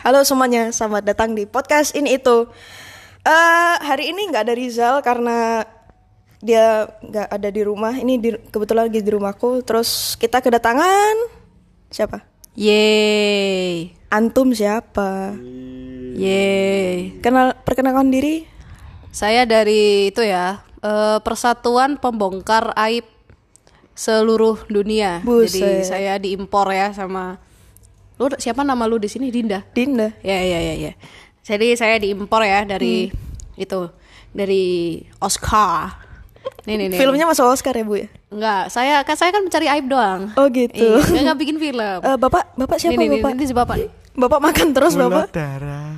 [0.00, 2.48] Halo semuanya, selamat datang di podcast ini itu.
[3.20, 5.60] Eh hari ini nggak ada Rizal karena
[6.40, 7.92] dia nggak ada di rumah.
[7.92, 9.60] Ini di, kebetulan lagi di rumahku.
[9.60, 11.28] Terus kita kedatangan
[11.92, 12.24] siapa?
[12.56, 13.92] Yeay.
[14.08, 15.36] Antum siapa?
[16.16, 17.20] Yeay.
[17.20, 18.48] Kenal perkenalkan diri?
[19.12, 23.04] Saya dari itu ya, eh, Persatuan Pembongkar Aib
[23.92, 25.20] seluruh dunia.
[25.20, 25.60] Buset.
[25.60, 27.49] Jadi saya diimpor ya sama
[28.20, 29.32] Lu siapa nama lu di sini?
[29.32, 29.64] Dinda.
[29.72, 30.12] Dinda.
[30.20, 30.92] Ya ya ya ya.
[31.40, 33.08] Jadi saya diimpor ya dari
[33.56, 33.80] itu
[34.36, 35.96] dari Oscar.
[36.68, 36.98] Nih nih nih.
[37.00, 38.08] Filmnya masuk Oscar ya bu ya?
[38.28, 40.28] Enggak, saya kan saya kan mencari aib doang.
[40.36, 41.00] Oh gitu.
[41.00, 41.98] Iya, enggak bikin film.
[42.04, 43.30] Eh, bapak, bapak siapa nih, nih, bapak?
[43.32, 43.76] Ini si bapak.
[43.80, 43.88] nih.
[44.20, 45.26] Bapak makan terus Gula bapak?
[45.32, 45.92] darah.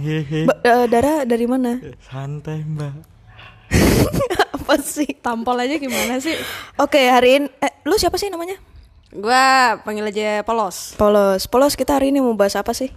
[0.00, 0.48] Hehe.
[0.48, 1.76] Ba- eh, darah dari mana?
[2.00, 2.96] Santai mbak.
[4.56, 5.08] Apa sih?
[5.20, 6.32] Tampol aja gimana sih?
[6.80, 8.56] Oke hari ini, eh, lu siapa sih namanya?
[9.08, 10.92] Gua panggil aja Polos.
[11.00, 11.48] Polos.
[11.48, 12.92] Polos kita hari ini mau bahas apa sih?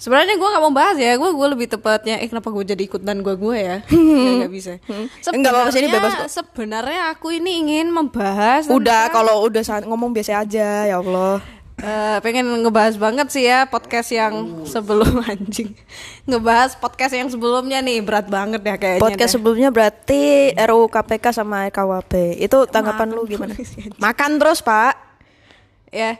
[0.00, 3.04] Sebenarnya gue gak mau bahas ya, gue gue lebih tepatnya, eh kenapa gue jadi ikut
[3.04, 3.84] dan gue gue ya?
[4.40, 4.80] gak bisa.
[5.28, 6.40] Enggak apa-apa, sini bebas kok.
[6.40, 8.64] Sebenarnya aku ini ingin membahas.
[8.72, 11.44] Udah kalau udah saat ngomong biasa aja ya Allah.
[11.80, 15.76] Eh, pengen ngebahas banget sih ya podcast yang sebelum anjing.
[16.24, 19.04] Ngebahas podcast yang sebelumnya nih berat banget ya kayaknya.
[19.04, 19.34] Podcast deh.
[19.36, 22.40] sebelumnya berarti RUU KPK sama RKUHP.
[22.40, 23.52] Itu tanggapan lu gimana?
[24.00, 25.09] Makan terus, Pak.
[25.90, 26.18] Ya.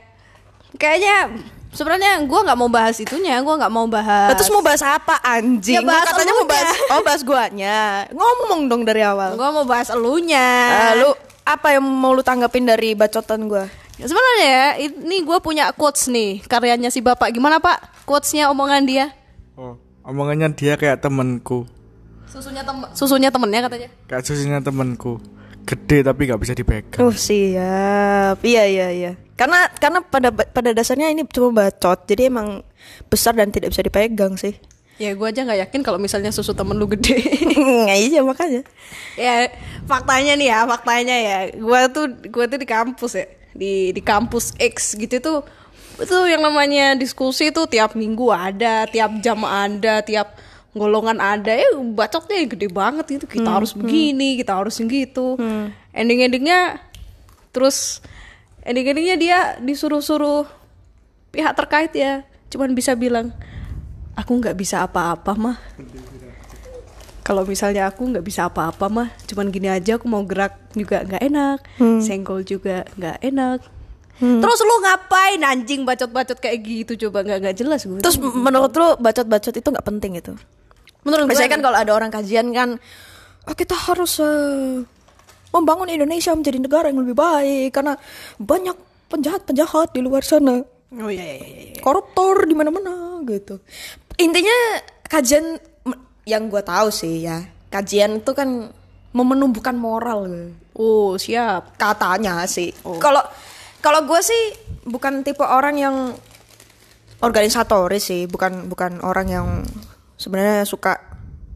[0.78, 4.34] Kayaknya sebenarnya gue nggak mau bahas itunya, gue nggak mau bahas.
[4.38, 5.78] Terus mau bahas apa anjing?
[5.78, 6.54] Ya, bahas Katanya mau elunya.
[6.54, 7.78] bahas Oh, bahas guanya.
[8.14, 9.34] Ngomong dong dari awal.
[9.34, 10.48] Gue mau bahas elunya.
[10.70, 11.10] Eh, lu
[11.46, 13.66] apa yang mau lu tanggapin dari bacotan gua?
[13.98, 17.34] Ya, Sebenarnya ya, ini gue punya quotes nih karyanya si bapak.
[17.34, 18.06] Gimana pak?
[18.06, 19.12] Quotesnya omongan dia?
[19.58, 19.76] Oh,
[20.06, 21.68] omongannya dia kayak temenku.
[22.30, 23.88] Susunya temen, susunya temennya katanya.
[24.06, 25.18] Kayak susunya temenku.
[25.66, 27.00] Gede tapi nggak bisa dipegang.
[27.04, 28.40] Oh, siap.
[28.42, 29.12] Iya, iya, iya.
[29.38, 32.04] Karena karena pada pada dasarnya ini cuma bacot.
[32.04, 32.60] Jadi emang
[33.08, 34.56] besar dan tidak bisa dipegang sih.
[35.00, 37.24] Ya gue aja nggak yakin kalau misalnya susu temen lu gede.
[37.56, 38.62] Nggak iya makanya.
[39.16, 39.48] ya
[39.88, 41.38] faktanya nih ya, faktanya ya.
[41.56, 45.38] Gue tuh gue tuh di kampus ya, di di kampus X gitu tuh
[46.00, 50.36] itu yang namanya diskusi tuh tiap minggu ada, tiap jam ada, tiap
[50.70, 53.26] golongan ada ya bacotnya gede banget gitu.
[53.26, 55.34] Kita harus begini kita harus gitu.
[55.90, 56.78] Ending endingnya
[57.50, 57.98] terus
[58.62, 60.46] ending endingnya dia disuruh suruh
[61.34, 62.22] pihak terkait ya.
[62.50, 63.34] Cuman bisa bilang
[64.14, 65.58] aku nggak bisa apa-apa mah.
[67.26, 71.22] Kalau misalnya aku nggak bisa apa-apa mah cuman gini aja aku mau gerak juga nggak
[71.22, 71.58] enak.
[72.02, 73.79] Senggol juga nggak enak
[74.20, 78.88] terus lu ngapain anjing bacot-bacot kayak gitu coba nggak nggak jelas gue Terus menurut lu
[79.00, 80.36] bacot-bacot itu nggak penting itu?
[81.00, 82.76] menurut gue Biasanya kan kalau ada orang kajian kan,
[83.48, 84.84] oh, kita harus eh,
[85.48, 87.96] membangun Indonesia menjadi negara yang lebih baik karena
[88.36, 88.76] banyak
[89.08, 91.80] penjahat-penjahat di luar sana, oh iya iya iya iya.
[91.80, 93.64] koruptor di mana-mana gitu.
[94.20, 95.56] Intinya kajian
[96.28, 98.68] yang gua tahu sih ya, kajian itu kan
[99.10, 100.52] memenumbuhkan moral gitu.
[100.78, 102.70] oh siap katanya sih.
[103.02, 103.24] Kalau
[103.80, 104.42] kalau gue sih
[104.84, 105.96] bukan tipe orang yang
[107.18, 109.46] organisatoris sih, bukan bukan orang yang
[110.14, 110.96] sebenarnya suka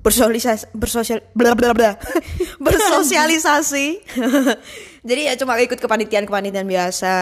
[0.00, 1.96] bersosialisasi bersosial bla bla bla
[2.64, 3.86] bersosialisasi.
[5.08, 7.14] Jadi ya cuma ikut kepanitiaan-kepanitiaan biasa.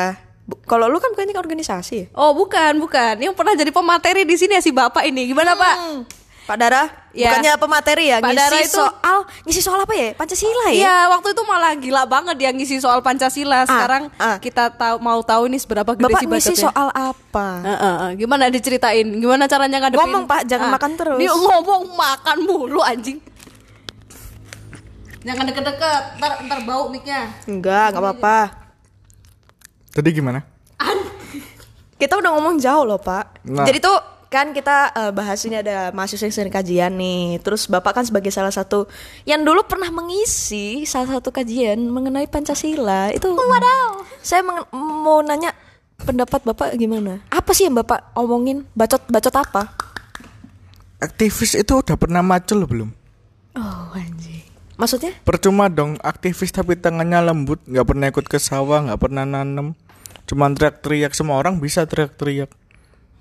[0.43, 2.07] Bu- Kalau lu kan bukannya organisasi ya?
[2.15, 5.77] oh bukan bukan yang pernah jadi pemateri di sini ya si bapak ini gimana pak
[6.53, 6.85] Pak Dara,
[7.17, 7.33] Ya.
[7.33, 8.21] bukannya pemateri ya?
[8.21, 9.17] Pak ngisi Dara itu- soal
[9.49, 10.13] ngisi soal apa ya?
[10.13, 10.85] Pancasila ya?
[10.85, 14.37] Iya waktu itu malah gila banget dia ngisi soal Pancasila Sekarang ah.
[14.37, 17.49] kita tahu mau tahu nih seberapa gede Bapak sih ngisi soal apa?
[17.65, 18.11] Heeh, heeh.
[18.21, 19.09] Gimana diceritain?
[19.17, 20.05] Gimana caranya ngadepin?
[20.05, 21.17] Ngomong, Pak, jangan makan terus.
[21.25, 23.17] Dia ngomong makan mulu anjing.
[25.25, 27.33] Jangan deket-deket, ntar, ntar bau mic-nya.
[27.49, 28.39] Enggak, nggak apa-apa.
[29.89, 30.45] Tadi gimana?
[31.97, 33.41] Kita udah ngomong jauh loh pak.
[33.49, 33.65] Nah.
[33.65, 33.97] Jadi tuh
[34.33, 37.37] kan kita eh, bahas ini ada mahasiswa yang sering kajian nih.
[37.45, 38.89] Terus bapak kan sebagai salah satu
[39.29, 43.13] yang dulu pernah mengisi salah satu kajian mengenai Pancasila.
[43.13, 44.09] Itu wadaw.
[44.25, 45.53] Saya meng- mau nanya
[46.01, 47.21] pendapat bapak gimana?
[47.29, 48.65] Apa sih yang bapak omongin?
[48.73, 49.69] Bacot bacot apa?
[51.03, 52.91] Aktivis itu udah pernah macul belum?
[53.59, 54.49] Oh anjing.
[54.81, 55.13] Maksudnya?
[55.23, 59.77] Percuma dong aktivis tapi tangannya lembut, nggak pernah ikut ke sawah, nggak pernah nanem,
[60.27, 62.51] cuman teriak-teriak semua orang bisa teriak-teriak.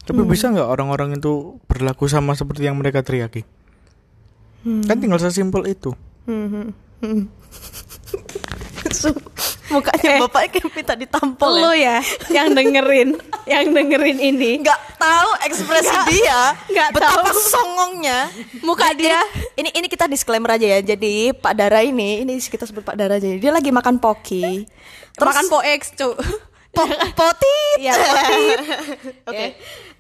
[0.02, 3.46] Tapi bisa nggak orang-orang itu berlaku sama seperti yang mereka teriaki?
[4.62, 5.94] Kan tinggal sesimpel itu.
[9.72, 13.16] Mukanya bapak kayak minta ditampol Lu ya yang dengerin,
[13.48, 14.60] yang dengerin ini.
[14.60, 17.40] Nggak tahu ekspresi dia, nggak betapa tahu.
[17.40, 18.28] songongnya.
[18.68, 19.24] Muka dia
[19.56, 20.80] Ini ini kita disclaimer aja ya.
[20.84, 23.32] Jadi Pak Dara ini, ini kita sebut Pak Dara aja.
[23.32, 24.68] Dia lagi makan poki.
[25.18, 26.20] makan po X, cu.
[26.72, 26.84] po,
[27.20, 27.78] potit.
[27.84, 28.60] Iya, potit.
[29.30, 29.46] Oke.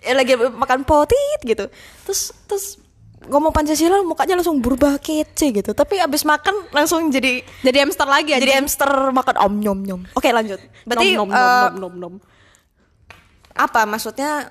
[0.02, 1.70] Ya lagi makan potit gitu
[2.06, 2.66] terus terus
[3.22, 8.34] ngomong pancasila mukanya langsung berubah kece gitu tapi abis makan langsung jadi Jadi hamster lagi
[8.34, 8.58] jadi anjing.
[8.66, 10.58] hamster makan om nyom nyom oke lanjut
[10.90, 12.14] berarti nom, nom, eh, nom, nom, nom, nom.
[13.54, 14.50] apa maksudnya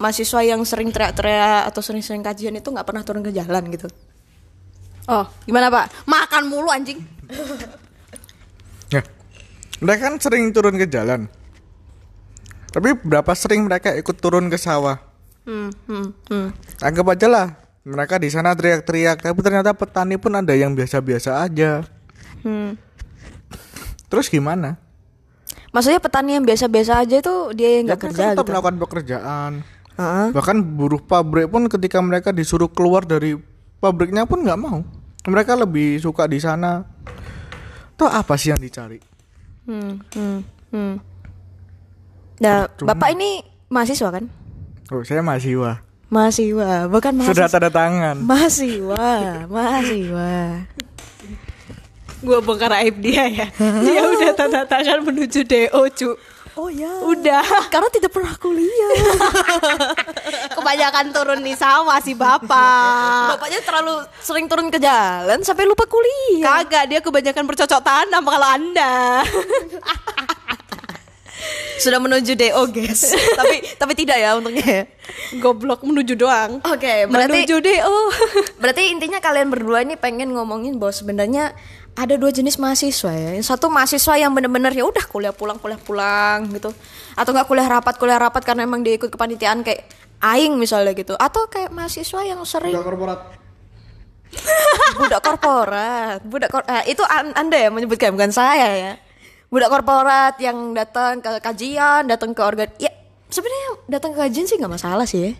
[0.00, 3.92] mahasiswa yang sering teriak-teriak atau sering-sering kajian itu nggak pernah turun ke jalan gitu
[5.08, 6.04] Oh, gimana pak?
[6.04, 7.00] Makan mulu anjing.
[8.92, 9.00] Ya.
[9.80, 11.32] Mereka kan sering turun ke jalan.
[12.68, 15.00] Tapi berapa sering mereka ikut turun ke sawah?
[15.48, 16.48] hmm, hmm, hmm.
[16.84, 17.46] Anggap aja lah
[17.88, 21.88] mereka di sana teriak-teriak, tapi ternyata petani pun ada yang biasa-biasa aja.
[22.44, 22.76] Hmm.
[24.12, 24.76] Terus gimana?
[25.68, 28.76] maksudnya petani yang biasa-biasa aja itu dia yang Ya nggak kan kerja tetap gitu melakukan
[28.80, 29.52] pekerjaan.
[29.98, 30.26] Heeh.
[30.32, 33.36] Bahkan buruh pabrik pun ketika mereka disuruh keluar dari
[33.82, 34.80] pabriknya pun nggak mau.
[35.28, 36.86] Mereka lebih suka di sana.
[37.98, 39.02] Tuh apa sih yang dicari?
[39.68, 40.38] Hmm, hmm,
[40.72, 40.94] hmm.
[42.38, 44.24] Nah, Cuma- bapak ini mahasiswa kan?
[44.88, 45.82] Oh, saya mahasiswa.
[46.08, 47.52] Mahasiswa, bukan Sudah mahasiswa.
[47.52, 48.16] tanda tangan.
[48.24, 49.08] Mahasiswa,
[49.46, 50.32] mahasiswa.
[52.18, 53.46] Gua bongkar aib dia ya.
[53.54, 56.10] Dia udah tanda tangan menuju DO, cu.
[56.58, 56.90] Oh ya.
[57.06, 57.70] Udah.
[57.70, 58.90] Karena tidak pernah kuliah.
[60.58, 63.38] Kebanyakan turun di sawah si bapak.
[63.38, 66.58] Bapaknya terlalu sering turun ke jalan sampai lupa kuliah.
[66.58, 69.22] Kagak, dia kebanyakan bercocok tanam kalau anda.
[71.78, 73.14] Sudah menuju DO, guys.
[73.38, 74.66] tapi tapi tidak ya untungnya.
[74.66, 74.82] ya.
[75.38, 76.58] Goblok menuju doang.
[76.66, 77.96] Oke, berarti menuju DO.
[78.62, 81.54] berarti intinya kalian berdua ini pengen ngomongin bahwa sebenarnya
[81.94, 83.30] ada dua jenis mahasiswa ya.
[83.38, 86.74] Yang satu mahasiswa yang bener-bener ya udah kuliah pulang kuliah pulang gitu.
[87.14, 89.86] Atau nggak kuliah rapat kuliah rapat karena emang dia ikut kepanitiaan kayak
[90.18, 91.14] aing misalnya gitu.
[91.14, 93.38] Atau kayak mahasiswa yang sering korporat.
[95.00, 98.92] budak korporat budak kor eh, itu an- anda ya menyebutkan bukan saya ya
[99.48, 102.92] budak korporat yang datang ke kajian datang ke organ ya
[103.32, 105.32] sebenarnya datang ke kajian sih nggak masalah sih ya.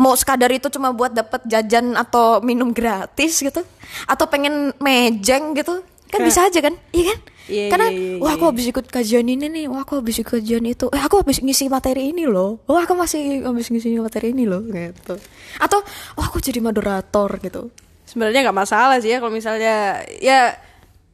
[0.00, 3.60] Mau sekadar itu cuma buat dapat jajan atau minum gratis gitu
[4.08, 6.74] atau pengen mejeng gitu kan Kayak- bisa aja kan?
[6.90, 7.18] Iya kan?
[7.50, 8.38] Iya, karena iya, iya, wah iya.
[8.38, 11.42] aku habis ikut kajian ini nih wah aku habis ikut kajian itu eh aku habis
[11.42, 15.18] ngisi materi ini loh wah aku masih habis ngisi materi ini loh gitu.
[15.58, 15.82] Atau
[16.14, 17.74] wah aku jadi moderator gitu.
[18.06, 20.54] Sebenarnya nggak masalah sih ya kalau misalnya ya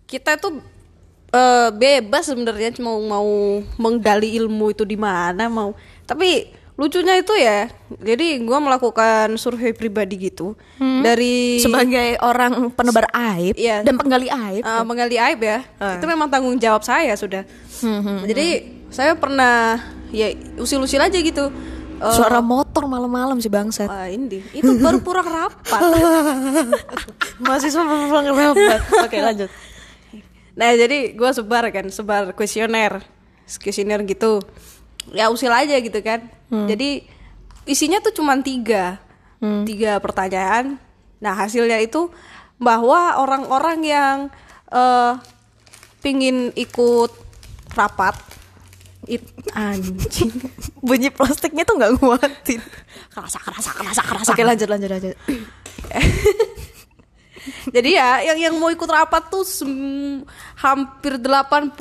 [0.05, 0.61] kita tuh
[1.37, 3.29] eh, bebas sebenarnya mau mau
[3.77, 5.77] menggali ilmu itu di mana mau.
[6.03, 13.57] Tapi lucunya itu ya, jadi gua melakukan survei pribadi gitu dari sebagai orang penebar aib
[13.57, 13.81] Iya.
[13.81, 14.61] dan penggali aib.
[14.61, 15.65] eh, menggali aib ya.
[15.77, 15.97] Ah.
[15.97, 17.45] Itu memang tanggung jawab saya sudah.
[18.25, 18.47] Jadi
[18.89, 21.49] saya pernah ya usil-usil aja gitu.
[21.97, 23.89] Eh, Suara motor malam-malam sih bangsat.
[23.89, 25.81] Wah, ini itu baru pura rapat.
[27.41, 28.81] Mahasiswa pulang rapat.
[29.09, 29.49] Oke, lanjut.
[30.57, 33.05] Nah jadi gue sebar kan, sebar kuesioner,
[33.61, 34.41] kuesioner gitu.
[35.13, 36.27] Ya usil aja gitu kan.
[36.49, 37.05] Jadi
[37.69, 38.97] isinya tuh cuma tiga,
[39.69, 40.81] tiga pertanyaan.
[41.21, 42.09] Nah hasilnya itu
[42.57, 44.17] bahwa orang-orang yang
[44.73, 45.13] eh
[46.01, 47.13] pingin ikut
[47.77, 48.17] rapat,
[49.11, 49.23] it,
[49.53, 50.33] Anjing.
[50.87, 52.63] Bunyi plastiknya tuh nggak nguatin.
[53.13, 54.31] kerasa kerasa kerasa kerasa.
[54.33, 55.17] Oke, lanjut lanjut lanjut.
[57.77, 60.23] Jadi ya yang yang mau ikut rapat tuh sem-
[60.57, 61.77] hampir 80%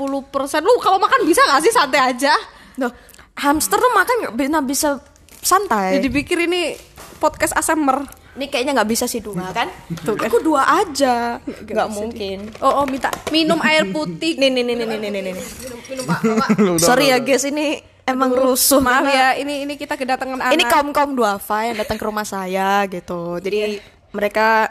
[0.60, 2.34] Lu kalau makan bisa gak sih santai aja?
[2.75, 2.92] Loh,
[3.34, 4.89] hamster tuh makan nggak bisa bisa
[5.38, 5.98] santai.
[5.98, 6.75] Jadi pikir ini
[7.18, 8.04] podcast ASMR.
[8.36, 9.72] ini kayaknya nggak bisa sih dua kan?
[10.04, 11.39] Tuh, aku dua aja.
[11.39, 12.51] Nggak mungkin.
[12.60, 14.36] Oh, oh minta minum air putih.
[14.36, 15.22] Nih nih nih nih nih nih nih.
[15.24, 15.36] nih.
[15.88, 16.50] minum Pak, Pak.
[16.75, 18.84] Sorry ya guys, ini emang rusuh.
[18.84, 20.51] Maaf karena- ya, ini ini kita kedatangan anak.
[20.51, 23.39] Ini kaum kaum duafa yang datang ke rumah saya gitu.
[23.39, 23.80] Jadi
[24.12, 24.68] mereka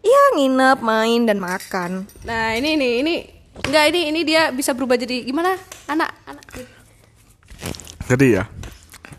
[0.00, 2.08] ya nginep, main dan makan.
[2.24, 3.14] Nah, ini ini ini
[3.66, 5.56] enggak ini ini dia bisa berubah jadi gimana?
[5.88, 6.44] Anak anak.
[8.10, 8.50] Jadi ya,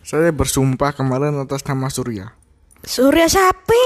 [0.04, 2.36] saya bersumpah kemarin atas nama Surya.
[2.82, 3.86] Surya Sapi.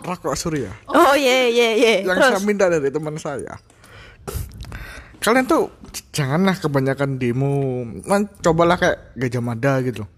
[0.00, 0.70] Rokok Surya.
[0.88, 1.92] Oh ye ye ye.
[2.06, 3.58] yang Terus saya minta dari teman saya.
[5.20, 5.68] Kalian tuh
[6.16, 7.84] janganlah kebanyakan demo.
[8.08, 10.08] Man, cobalah kayak Gajah Mada gitu.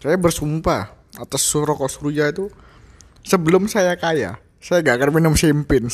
[0.00, 2.48] Saya bersumpah atas rokok Surya itu
[3.20, 5.86] sebelum saya kaya, saya gak akan minum champagne.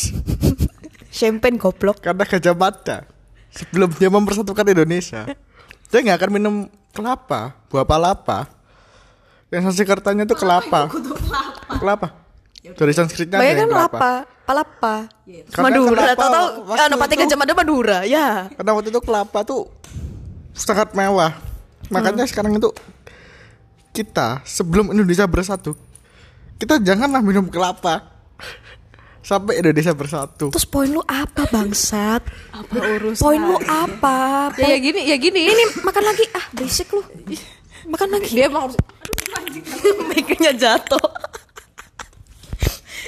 [1.13, 2.01] champagne goblok.
[2.01, 3.05] Karena Gajah Mada
[3.53, 5.29] sebelum dia mempersatukan Indonesia,
[5.93, 6.55] saya nggak akan minum
[6.97, 8.49] kelapa, buah palapa.
[9.53, 10.89] Yang Sanskertanya itu kelapa.
[11.69, 12.17] Kelapa.
[12.63, 13.93] Dari Sanskritnya ada Banyak kan yang kelapa.
[13.99, 14.13] lapa,
[14.49, 14.95] palapa.
[15.51, 18.27] Karena Madura, kenapa tahu tahu waktu anu pati Gajah Mada Madura, ya.
[18.57, 19.69] Karena waktu itu kelapa tuh
[20.57, 21.37] sangat mewah.
[21.93, 22.73] Makanya sekarang itu
[23.93, 25.77] kita sebelum Indonesia bersatu,
[26.57, 28.12] kita janganlah minum kelapa
[29.23, 30.51] sampai Indonesia bersatu.
[30.51, 32.23] Terus poin lu apa bangsat?
[32.51, 33.23] Apa urusan?
[33.23, 34.51] Poin lu apa?
[34.59, 35.47] Ya, ya gini, ya gini.
[35.47, 37.03] Ini makan lagi ah berisik lu.
[37.87, 38.31] Makan lagi.
[38.35, 38.79] dia mau harus
[40.11, 41.07] Mic-nya jatuh.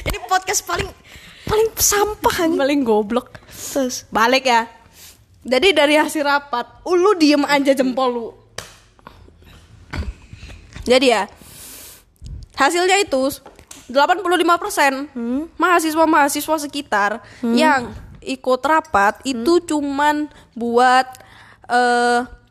[0.07, 1.05] Ini podcast paling
[1.45, 4.67] paling sampah paling goblok Terus balik ya
[5.45, 8.29] jadi dari hasil rapat uh, lu diem aja jempol lu
[10.89, 11.23] jadi ya
[12.57, 13.29] hasilnya itu
[13.91, 15.13] 85%
[15.61, 17.93] mahasiswa-mahasiswa sekitar yang
[18.25, 21.07] ikut rapat itu cuman buat
[21.69, 22.45] eh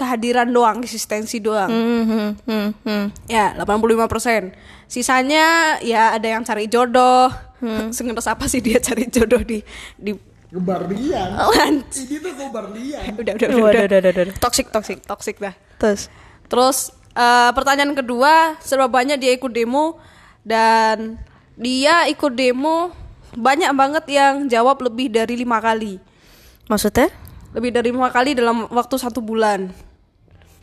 [0.00, 1.68] kehadiran doang, eksistensi doang.
[1.68, 3.04] hmm, hmm, hmm, hmm.
[3.28, 4.56] Ya, 85%.
[4.88, 7.28] Sisanya ya ada yang cari jodoh.
[7.94, 9.60] Sengeres apa sih dia cari jodoh di
[10.00, 10.16] di
[10.50, 11.28] Kebarlian.
[11.38, 11.94] Lanc.
[12.02, 13.14] Ini tuh kebarlian.
[13.22, 13.84] Udah, udah, udah, Waduh, udah.
[13.86, 14.36] udah, udah, udah.
[14.42, 15.54] Toxic, toxic, toxic dah.
[15.78, 16.10] Terus
[16.50, 20.02] Terus eh, pertanyaan kedua, seberapa banyak dia ikut demo
[20.46, 21.20] dan
[21.54, 22.90] dia ikut demo
[23.36, 26.02] banyak banget yang jawab lebih dari lima kali,
[26.66, 27.08] maksudnya
[27.54, 29.70] lebih dari lima kali dalam waktu satu bulan.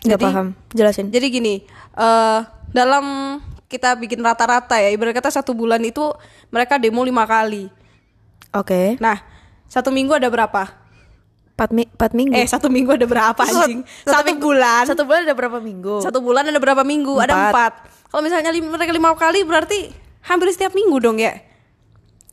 [0.05, 0.47] nggak Jadi- paham.
[0.77, 1.09] Jelasin.
[1.09, 1.55] Jadi gini,
[1.97, 6.03] eh dalam kita bikin rata-rata ya, ibarat kata satu bulan itu
[6.53, 7.67] mereka demo lima kali.
[8.55, 8.95] Oke.
[9.03, 9.19] Nah,
[9.67, 10.71] satu minggu ada berapa?
[11.57, 12.37] Empat, mi empat minggu.
[12.37, 13.81] Eh, satu minggu ada berapa anjing?
[14.05, 14.85] Satu- Satu bulan.
[14.85, 15.95] Satu bulan ada berapa minggu?
[16.05, 17.17] Satu bulan ada berapa minggu?
[17.17, 17.49] Ada Empat.
[17.49, 17.73] empat.
[18.13, 19.89] Kalau misalnya mereka lima kali berarti
[20.21, 21.33] hampir setiap minggu dong ya?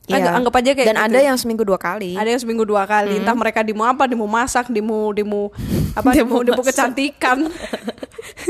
[0.05, 0.21] Iya.
[0.21, 1.07] Anggap, anggap aja kayak Dan gitu.
[1.09, 2.13] ada yang seminggu dua kali.
[2.13, 3.17] ada yang seminggu dua kali.
[3.17, 5.49] Entah mereka demo apa, demo masak, demo demo
[5.97, 6.65] apa, demo, masak.
[6.69, 7.49] kecantikan.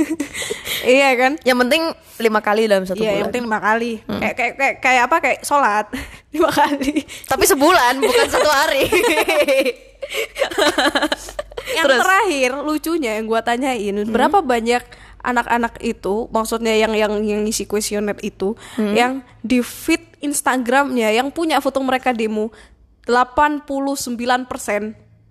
[0.83, 1.39] iya kan?
[1.47, 1.81] Yang penting
[2.19, 3.15] lima kali dalam satu Iya, bulan.
[3.15, 3.91] yang penting lima kali.
[4.03, 5.15] Kayak kayak kayak kayak apa?
[5.23, 5.85] Kayak sholat
[6.35, 6.93] lima kali.
[7.23, 8.83] Tapi sebulan bukan satu hari.
[11.75, 14.83] yang terakhir lucunya yang gua tanyain berapa banyak
[15.25, 21.57] anak-anak itu maksudnya yang yang yang ngisi kuesioner itu yang di feed Instagramnya yang punya
[21.59, 22.53] foto mereka demo
[23.05, 23.75] 89%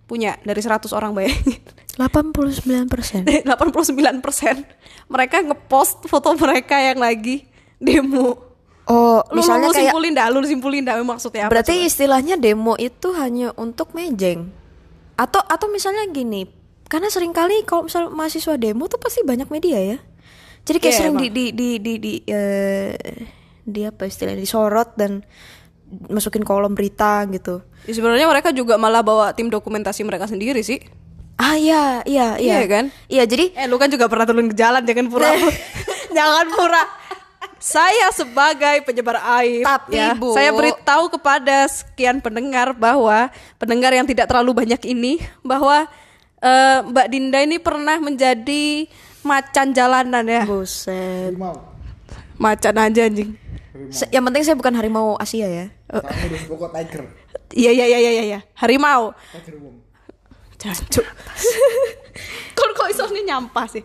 [0.04, 1.62] punya dari 100 orang bayangin
[1.94, 3.22] 89 persen.
[3.46, 7.46] 89% mereka ngepost foto mereka yang lagi
[7.78, 11.72] demo Oh, lu, misalnya lu, lu kayak simpulin dah lu simpulin dah maksudnya apa berarti
[11.72, 11.88] coba?
[11.88, 14.52] istilahnya demo itu hanya untuk mejeng.
[15.16, 16.44] Atau atau misalnya gini,
[16.94, 19.98] karena sering kali kalau misal mahasiswa demo tuh pasti banyak media ya.
[20.62, 21.26] Jadi kayak Iya, sering emang.
[21.26, 22.94] di di di di di, eh,
[23.66, 25.26] di apa istilahnya disorot dan
[26.06, 27.66] masukin kolom berita gitu.
[27.84, 30.78] Ya, sebenarnya mereka juga malah bawa tim dokumentasi mereka sendiri sih
[31.34, 32.62] Ah iya iya iya.
[32.62, 32.84] Iya kan?
[33.10, 35.34] Iya jadi Eh lu kan juga pernah turun ke jalan jangan pura
[36.16, 36.82] jangan pura.
[37.58, 40.30] Saya sebagai penyebar aib Tapi, ya, Bu.
[40.30, 45.88] saya beritahu kepada sekian pendengar bahwa pendengar yang tidak terlalu banyak ini bahwa
[46.44, 48.84] eh, Mbak Dinda ini pernah menjadi
[49.24, 50.44] macan jalanan ya.
[50.44, 51.32] buset.
[52.36, 53.40] Macan aja anjing.
[53.90, 55.66] Se- yang penting saya bukan harimau Asia ya.
[55.88, 57.02] Kamu udah pokok tiger.
[57.54, 58.40] Iya iya iya iya iya.
[58.54, 59.14] Harimau.
[59.32, 59.76] Tiger wong.
[60.60, 61.06] Jancuk.
[62.56, 63.82] kok kok isone nyampah sih.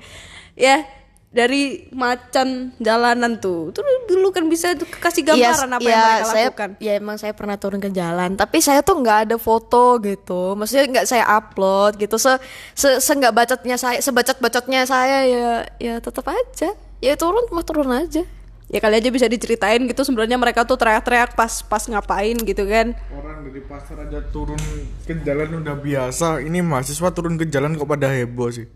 [0.54, 0.84] Ya,
[1.30, 3.70] dari macan jalanan tuh.
[3.70, 6.70] Tuh dulu kan bisa tuh kasih gambaran apa yang iya, mereka saya, lakukan.
[6.82, 10.58] Ya emang saya pernah turun ke jalan, tapi saya tuh nggak ada foto gitu.
[10.58, 12.18] Maksudnya nggak saya upload gitu.
[12.18, 12.34] Se
[12.74, 16.74] se, se nggak bacotnya saya, sebacot bacotnya saya ya ya tetap aja.
[17.00, 18.26] Ya turun mah turun aja.
[18.70, 22.94] Ya kali aja bisa diceritain gitu sebenarnya mereka tuh teriak-teriak pas pas ngapain gitu kan.
[23.10, 24.62] Orang dari pasar aja turun
[25.10, 26.42] ke jalan udah biasa.
[26.46, 28.70] Ini mahasiswa turun ke jalan kok pada heboh sih.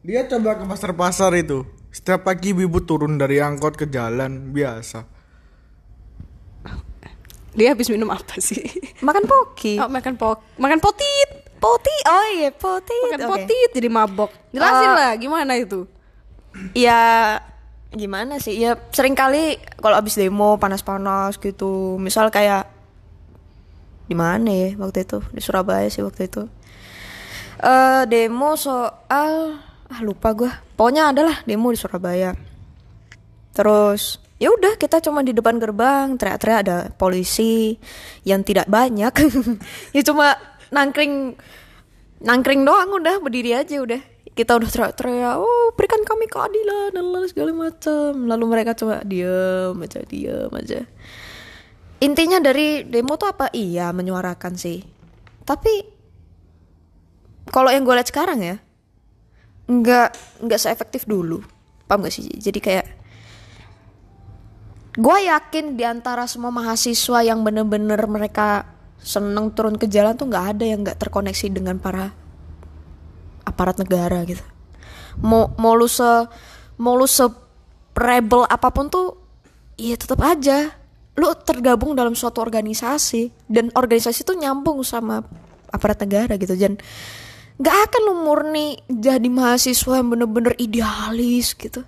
[0.00, 1.64] Dia coba ke pasar-pasar itu.
[1.90, 5.04] Setiap pagi ibu turun dari angkot ke jalan biasa.
[7.50, 8.62] Dia habis minum apa sih?
[9.02, 9.74] Makan poki.
[9.76, 11.28] Oh, makan pok makan potit.
[11.58, 11.96] Poti.
[12.06, 12.94] Oh iya, poti.
[13.10, 13.30] Makan Oke.
[13.44, 14.30] potit jadi mabok.
[14.48, 15.84] Jelasin Eh, lah gimana itu.
[16.72, 17.00] Ya
[17.90, 18.54] gimana sih?
[18.56, 21.98] Ya sering kali kalau abis demo panas-panas gitu.
[21.98, 22.70] Misal kayak
[24.06, 26.46] di mana ya waktu itu di Surabaya sih waktu itu.
[27.60, 29.60] eh demo soal
[29.90, 30.52] ah lupa gua.
[30.78, 32.32] Pokoknya adalah demo di Surabaya.
[33.50, 37.76] Terus ya udah kita cuma di depan gerbang teriak-teriak ada polisi
[38.24, 39.10] yang tidak banyak.
[39.96, 40.38] ya cuma
[40.70, 41.34] nangkring
[42.22, 44.00] nangkring doang udah berdiri aja udah
[44.36, 49.74] kita udah teriak-teriak oh berikan kami keadilan dan lain segala macam lalu mereka cuma diem
[49.74, 50.80] aja diem aja
[52.00, 54.80] intinya dari demo tuh apa iya menyuarakan sih
[55.42, 55.82] tapi
[57.50, 58.56] kalau yang gue lihat sekarang ya
[59.70, 60.08] nggak
[60.42, 61.38] nggak seefektif dulu.
[61.86, 62.26] Paham gak sih?
[62.26, 62.86] Jadi kayak
[64.98, 68.66] gue yakin di antara semua mahasiswa yang bener-bener mereka
[68.98, 72.10] seneng turun ke jalan tuh nggak ada yang nggak terkoneksi dengan para
[73.46, 74.42] aparat negara gitu.
[75.22, 76.06] Mau mau lu se
[76.82, 77.26] mau lu se
[77.94, 79.14] rebel apa pun tuh
[79.78, 80.74] ya tetap aja.
[81.18, 85.20] Lu tergabung dalam suatu organisasi dan organisasi itu nyambung sama
[85.70, 86.54] aparat negara gitu.
[86.54, 86.78] Dan
[87.60, 91.84] nggak akan lu murni jadi mahasiswa yang bener-bener idealis gitu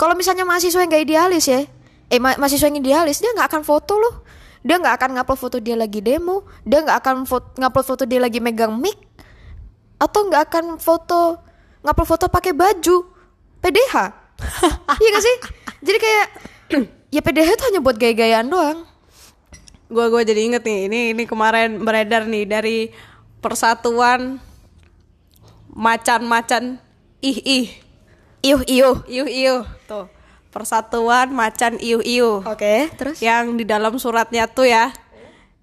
[0.00, 1.60] Kalau misalnya mahasiswa yang gak idealis ya,
[2.08, 4.24] eh ma- mahasiswa yang idealis dia nggak akan foto loh.
[4.64, 7.14] Dia nggak akan ngupload foto dia lagi demo, dia nggak akan
[7.60, 8.96] ngupload foto dia lagi megang mic,
[10.00, 11.36] atau nggak akan foto
[11.84, 12.96] ngupload foto pakai baju
[13.60, 13.94] PDH.
[15.04, 15.36] iya gak sih?
[15.84, 16.26] Jadi kayak
[17.14, 18.88] ya PDH itu hanya buat gaya-gayaan doang.
[19.90, 22.78] gue jadi inget nih ini ini kemarin beredar nih dari
[23.44, 24.40] persatuan
[25.70, 26.78] macan-macan
[27.20, 27.66] ih ih
[28.40, 28.96] Iuh iuh.
[29.04, 30.08] iuh iuh tuh
[30.48, 33.20] persatuan macan iuh iuh Oke, terus?
[33.20, 34.90] yang di dalam suratnya tuh ya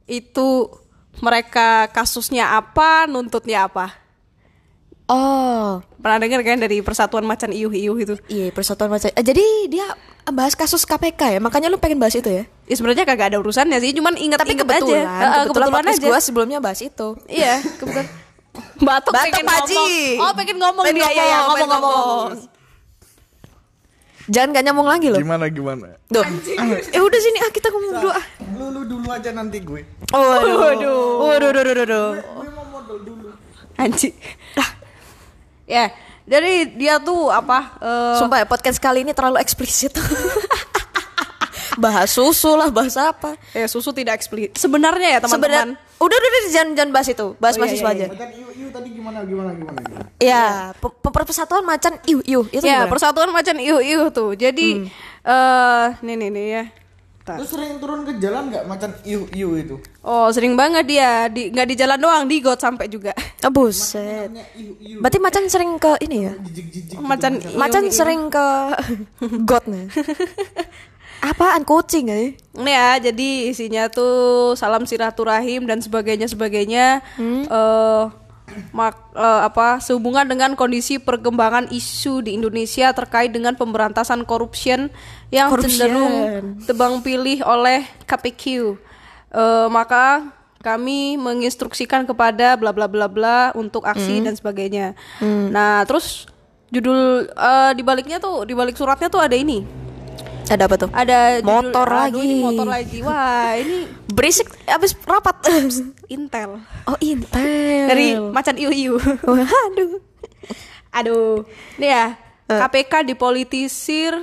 [0.06, 0.70] itu
[1.18, 4.06] mereka kasusnya apa nuntutnya apa
[5.08, 9.08] Oh, pernah dengar kan dari persatuan macan iuh iuh itu iya persatuan macam.
[9.08, 9.88] eh, jadi dia
[10.28, 12.44] bahas kasus KPK ya, makanya lu pengen bahas itu ya?
[12.44, 16.06] ya sebenarnya kagak ada urusannya sih cuman inget Tapi kebetulan, aja kebetulan, kebetulan podcast aja
[16.06, 17.16] gua sebelumnya bahas itu.
[17.26, 18.08] iya kebetulan
[18.78, 19.76] batuk, Batuk, pengen Pak Haji.
[19.76, 22.56] ngomong oh pengen ngomong Pengen dia ya, ya ngomong, ngomong pengen ngomong
[24.28, 25.20] Jangan gak nyambung lagi loh.
[25.24, 25.88] Gimana gimana?
[26.12, 26.28] Duh.
[26.92, 28.26] Eh udah sini ah kita ngomong dulu ah.
[28.60, 29.88] Lu, lu dulu aja nanti gue.
[30.12, 30.56] Oh, waduh.
[30.60, 31.04] Waduh.
[31.24, 32.08] Waduh, waduh, waduh, waduh.
[33.78, 34.10] anjing
[35.68, 35.92] ya
[36.26, 39.94] jadi dia tuh apa eh, Sumpah ya, podcast kali ini terlalu eksplisit.
[41.78, 43.38] bahas susu lah, bahas apa.
[43.54, 47.28] eh susu tidak eksplisit sebenarnya ya teman-teman Sebenarnya udah udah udah, jangan jangan bahas itu,
[47.38, 48.08] bahas Oh, iya, mahasiswa iya, aja.
[48.10, 49.80] Macan iu iu tadi gimana gimana gimana?
[49.82, 50.06] gimana?
[50.18, 52.90] Ya, pe- pe- persatuan macan iu iu itu ya gimana?
[52.90, 54.88] persatuan macan iuh iuh tuh jadi
[55.24, 56.66] eh nih nih nih ya
[57.28, 59.76] Lu sering turun ke jalan nggak macan iu iu itu?
[60.02, 64.32] oh sering banget dia di nggak di jalan doang di got sampai juga Oh, buset.
[64.56, 64.98] Iu iu.
[64.98, 66.34] Berarti macan sering ke ini ya?
[66.42, 66.98] Jijik jijik.
[66.98, 67.94] macan Macan iuh-iuh.
[67.94, 68.48] sering ke
[69.44, 69.92] gotnya.
[71.28, 72.18] Apaan kucing ya?
[72.54, 77.02] Ini ya, jadi isinya tuh salam silaturahim dan sebagainya sebagainya.
[77.20, 78.04] eh
[78.72, 84.88] mak- eh, apa sehubungan dengan kondisi perkembangan isu di Indonesia terkait dengan pemberantasan corruption
[85.30, 85.72] yang Corruption.
[85.72, 86.16] cenderung
[86.64, 88.44] tebang pilih oleh KPQ.
[89.28, 94.98] Eh, maka kami menginstruksikan kepada bla bla bla bla untuk aksi dan sebagainya.
[95.52, 96.26] Nah, terus
[96.68, 99.87] judul eh, di baliknya tuh di balik suratnya tuh ada ini.
[100.50, 100.90] Ada apa tuh?
[100.90, 102.40] Ada judul- Motor aduh, ini lagi.
[102.42, 102.98] motor lagi.
[103.02, 103.78] Wah, ini
[104.16, 105.36] Berisik abis rapat.
[106.08, 107.86] Intel oh, Intel.
[107.86, 108.96] dari macan iu iu.
[109.28, 110.00] Waduh.
[110.94, 111.44] Aduh,
[111.76, 112.06] nih ya
[112.48, 112.56] Eh.
[112.56, 114.16] KPK dipolitisir,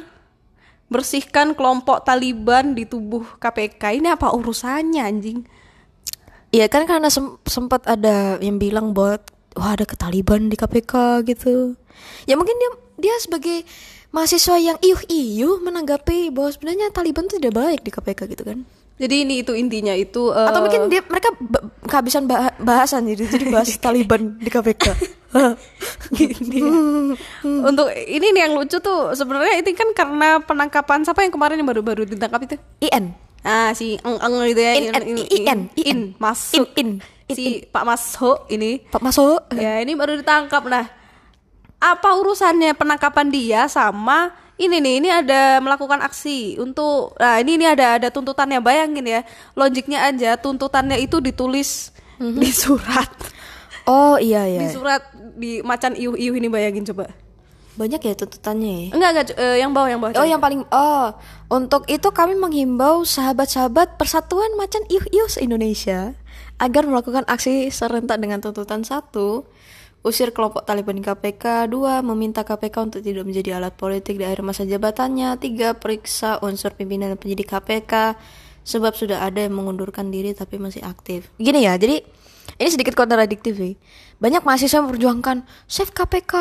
[0.86, 4.00] bersihkan kelompok Taliban di tubuh KPK.
[4.00, 5.44] Ini apa urusannya anjing?
[6.48, 9.20] Iya kan karena sem- sempat ada yang bilang buat
[9.52, 11.76] wah ada ketaliban di KPK gitu.
[12.24, 13.68] Ya mungkin dia dia sebagai
[14.14, 18.62] mahasiswa yang iuh iuh menanggapi bahwa sebenarnya Taliban itu tidak baik di KPK gitu kan.
[18.94, 20.30] Jadi ini itu intinya itu.
[20.30, 21.34] eh, Atau mungkin dia mereka
[21.82, 24.84] kehabisan bah- bahasan jadi jadi bahas Taliban di KPK.
[26.14, 26.70] gini ya.
[27.42, 31.66] Untuk ini nih yang lucu tuh sebenarnya itu kan karena penangkapan siapa yang kemarin yang
[31.66, 32.54] baru-baru ditangkap itu?
[32.86, 33.10] IN.
[33.42, 34.72] Ah si eng eng gitu ya.
[34.78, 35.98] In, in, in, in.
[36.22, 36.70] masuk.
[36.78, 38.78] In, in, si Pak Masho ini.
[38.78, 39.42] Pak Masuk.
[39.58, 40.86] Ya ini baru ditangkap nah.
[41.84, 47.66] Apa urusannya penangkapan dia sama ini nih ini ada melakukan aksi untuk nah ini ini
[47.68, 48.64] ada ada tuntutannya.
[48.64, 49.20] Bayangin ya
[49.52, 53.10] logiknya aja tuntutannya itu ditulis di surat.
[53.84, 54.72] Oh iya di iya.
[54.72, 55.02] surat
[55.36, 57.12] di macan iuh iuh ini bayangin coba.
[57.74, 58.88] Banyak ya tuntutannya ya.
[58.94, 61.10] enggak enggak eh, yang bawah yang bawah Oh yang paling oh
[61.50, 66.14] untuk itu kami menghimbau sahabat-sahabat Persatuan Macan Iuh Iuh se-Indonesia
[66.62, 69.50] agar melakukan aksi serentak dengan tuntutan satu
[70.04, 74.68] usir kelompok Taliban KPK dua meminta KPK untuk tidak menjadi alat politik di akhir masa
[74.68, 78.20] jabatannya tiga periksa unsur pimpinan dan penyidik KPK
[78.64, 82.04] sebab sudah ada yang mengundurkan diri tapi masih aktif gini ya jadi
[82.54, 83.74] ini sedikit kontradiktif sih.
[84.22, 86.34] Banyak mahasiswa memperjuangkan save KPK,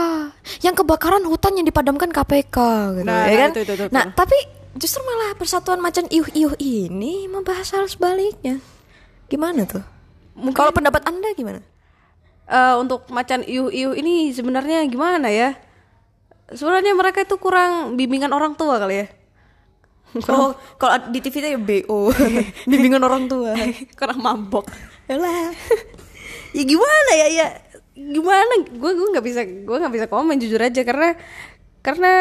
[0.62, 2.58] yang kebakaran hutan yang dipadamkan KPK
[3.02, 3.50] gitu Nah, ya nah, kan.
[3.56, 4.14] itu, itu, itu, nah, itu.
[4.14, 4.38] tapi
[4.78, 8.62] justru malah persatuan macan iuh-iuh ini membahas hal sebaliknya.
[9.26, 9.82] Gimana tuh?
[10.54, 11.62] Kalau pendapat Anda gimana?
[12.44, 15.56] Eh, untuk macan iuh iuh ini sebenarnya gimana ya?
[16.52, 19.08] Sebenarnya mereka itu kurang bimbingan orang tua kali ya.
[20.30, 22.14] Oh, kalau di TV itu ya BO,
[22.70, 23.58] bimbingan orang tua.
[24.00, 24.70] kurang mabok.
[25.10, 25.50] Yalah.
[26.54, 27.48] ya gimana ya ya
[27.98, 28.54] gimana?
[28.78, 31.18] Gue gue nggak bisa gue nggak bisa komen jujur aja karena
[31.84, 32.14] karena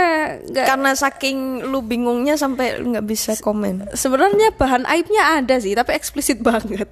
[0.43, 3.93] nggak Karena saking lu bingungnya sampai nggak bisa komen.
[3.95, 6.89] sebenarnya bahan aibnya ada sih tapi eksplisit banget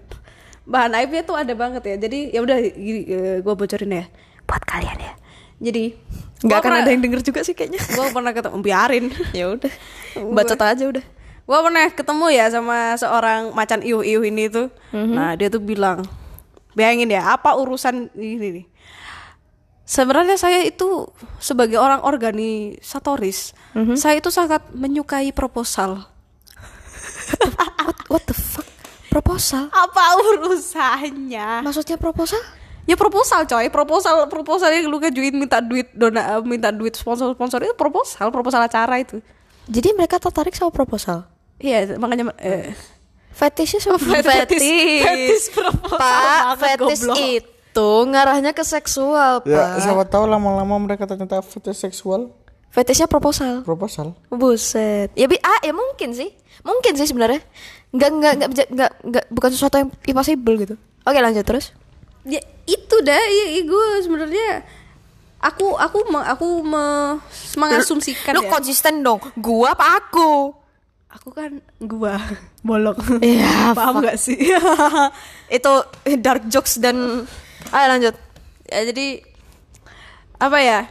[0.71, 1.97] bahan aibnya tuh ada banget ya.
[1.99, 2.59] Jadi ya udah
[3.43, 4.05] gue bocorin ya.
[4.47, 5.13] Buat kalian ya.
[5.61, 5.85] Jadi
[6.41, 7.83] Nggak akan ada yang denger juga sih kayaknya.
[7.99, 9.07] gue pernah ketemu biarin.
[9.35, 9.73] Ya udah.
[10.31, 11.05] Bacot aja udah.
[11.51, 14.71] gue pernah ketemu ya sama seorang macan iuh iuh ini tuh.
[14.95, 16.07] Nah dia tuh bilang
[16.79, 18.67] bayangin ya apa urusan ini nih?
[19.83, 21.11] Sebenarnya saya itu
[21.43, 23.59] sebagai orang organisatoris,
[23.99, 26.07] saya itu sangat menyukai proposal.
[27.83, 28.70] what, what the fuck
[29.11, 31.61] proposal Apa urusannya?
[31.61, 32.39] maksudnya proposal
[32.85, 37.61] Ya proposal coy, proposal proposal yang lu ngajuin minta duit dona minta duit sponsor sponsor
[37.61, 39.21] itu proposal proposal acara itu.
[39.65, 41.23] jadi mereka tertarik sama proposal
[41.57, 42.73] Iya makanya eh,
[43.31, 44.59] Fetishnya sama Fetis-
[44.99, 47.17] fetis proposal Pak, fetish goblok.
[47.21, 49.81] itu ngarahnya ke seksual, Ya, Pak.
[49.81, 52.33] siapa tahu lama-lama mereka ternyata fetish seksual
[52.71, 53.63] Fetishnya proposal.
[53.63, 54.15] proposal.
[54.31, 55.11] Buset.
[55.13, 56.31] Ya, bi ah, ya mungkin sih.
[56.61, 57.41] Mungkin sih sebenarnya.
[57.91, 60.75] Enggak enggak enggak bisa- enggak enggak bukan sesuatu yang impossible gitu.
[61.03, 61.73] Oke, lanjut terus.
[62.21, 64.61] ya itu dah ya, gue sebenarnya
[65.39, 67.17] aku aku me- aku me-
[67.57, 68.51] mengasumsikan Lu ya.
[68.51, 69.25] konsisten dong.
[69.35, 70.53] Gua apa aku?
[71.11, 72.15] aku kan gua
[72.63, 74.39] bolong Iya, paham gak sih
[75.51, 75.73] Itu
[76.17, 77.27] dark jokes dan
[77.67, 78.15] Ayo lanjut.
[78.65, 79.19] ya jadi
[80.39, 80.87] apa ya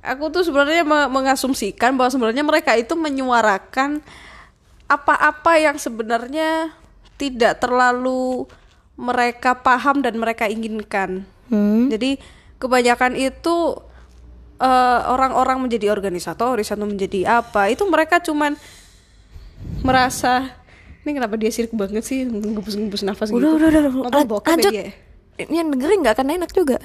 [0.00, 4.00] aku tuh sebenarnya me- mengasumsikan bahwa sebenarnya mereka itu menyuarakan
[4.86, 6.72] apa-apa yang sebenarnya
[7.14, 8.44] tidak terlalu
[8.94, 11.88] mereka paham dan mereka inginkan Hmm.
[11.88, 12.16] jadi
[12.56, 13.76] kebanyakan itu
[14.56, 18.56] eh, orang-orang menjadi organisatoris atau menjadi apa itu mereka cuman
[19.80, 20.48] merasa
[21.00, 23.82] ini kenapa dia sirik banget sih ngebus-ngebus nafas Udah, gitu udah, udah.
[23.84, 24.72] Nonton Lan- bokep ya lanjut.
[24.72, 24.86] dia?
[25.36, 26.76] Ini yang dengerin nggak akan enak juga.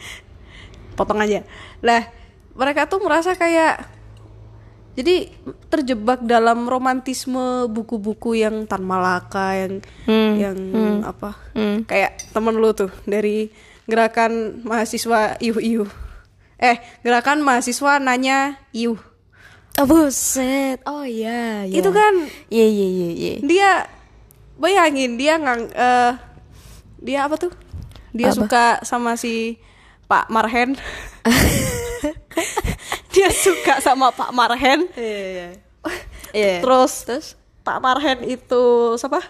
[0.98, 1.40] potong aja
[1.80, 2.04] lah
[2.52, 3.80] mereka tuh merasa kayak
[5.00, 5.32] jadi
[5.66, 9.80] terjebak dalam romantisme buku-buku yang Tan Malaka yang
[10.36, 10.58] yang
[11.02, 11.40] apa
[11.88, 13.48] kayak temen lu tuh dari
[13.88, 15.90] gerakan mahasiswa iuh iuh
[16.56, 19.00] eh gerakan mahasiswa nanya iuh
[19.78, 20.76] Oh, buset.
[20.84, 21.78] Oh iya, iya.
[21.80, 22.12] itu kan
[22.52, 23.34] Iya, iya, iya, iya.
[23.40, 23.70] dia
[24.60, 26.12] bayangin dia ngang eh,
[27.00, 27.48] dia apa tuh
[28.12, 28.36] dia Apa?
[28.36, 29.56] suka sama si
[30.04, 30.76] Pak Marhen
[33.20, 34.88] dia suka sama Pak Marhen.
[36.32, 36.64] Iya.
[36.64, 37.26] terus terus
[37.60, 39.20] Pak Marhen itu siapa?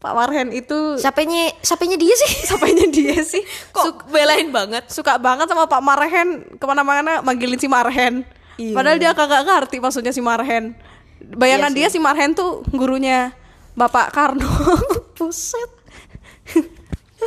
[0.00, 2.30] Pak Marhen itu Siapanya siapanya dia sih?
[2.48, 3.42] siapanya dia sih?
[3.74, 4.86] Kok belain banget?
[4.86, 6.46] suka banget sama Pak Marhen.
[6.56, 8.22] Ke mana-mana manggilin si Marhen.
[8.60, 8.76] Iya.
[8.76, 10.78] padahal dia kagak ngerti maksudnya si Marhen.
[11.20, 13.34] Bayangan dia si Marhen tuh gurunya
[13.74, 14.46] Bapak Karno.
[15.18, 15.70] Buset.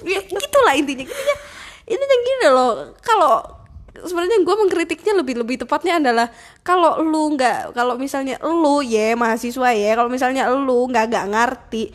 [0.02, 1.06] ya, gitulah intinya.
[1.06, 1.36] Intinya
[1.84, 3.63] intinya gini loh kalau
[3.94, 6.28] sebenarnya gue mengkritiknya lebih lebih tepatnya adalah
[6.66, 11.94] kalau lu nggak kalau misalnya lu ya mahasiswa ya kalau misalnya lu nggak nggak ngerti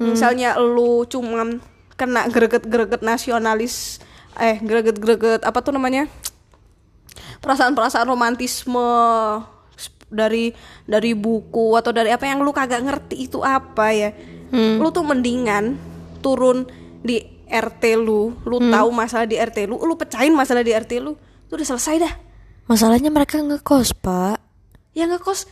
[0.00, 1.58] misalnya lu cuman
[1.98, 4.00] kena greget-greget nasionalis
[4.38, 6.06] eh greget-greget apa tuh namanya
[7.42, 8.88] perasaan-perasaan romantisme
[10.10, 10.50] dari
[10.84, 14.10] dari buku atau dari apa yang lu kagak ngerti itu apa ya.
[14.82, 15.78] Lu tuh mendingan
[16.20, 16.66] turun
[17.00, 21.18] di RT lu lu tahu masalah di RT lu lu pecahin masalah di RT lu
[21.50, 22.14] lu udah selesai dah.
[22.64, 24.38] Masalahnya mereka ngekos, Pak.
[24.90, 25.46] ya nggak kos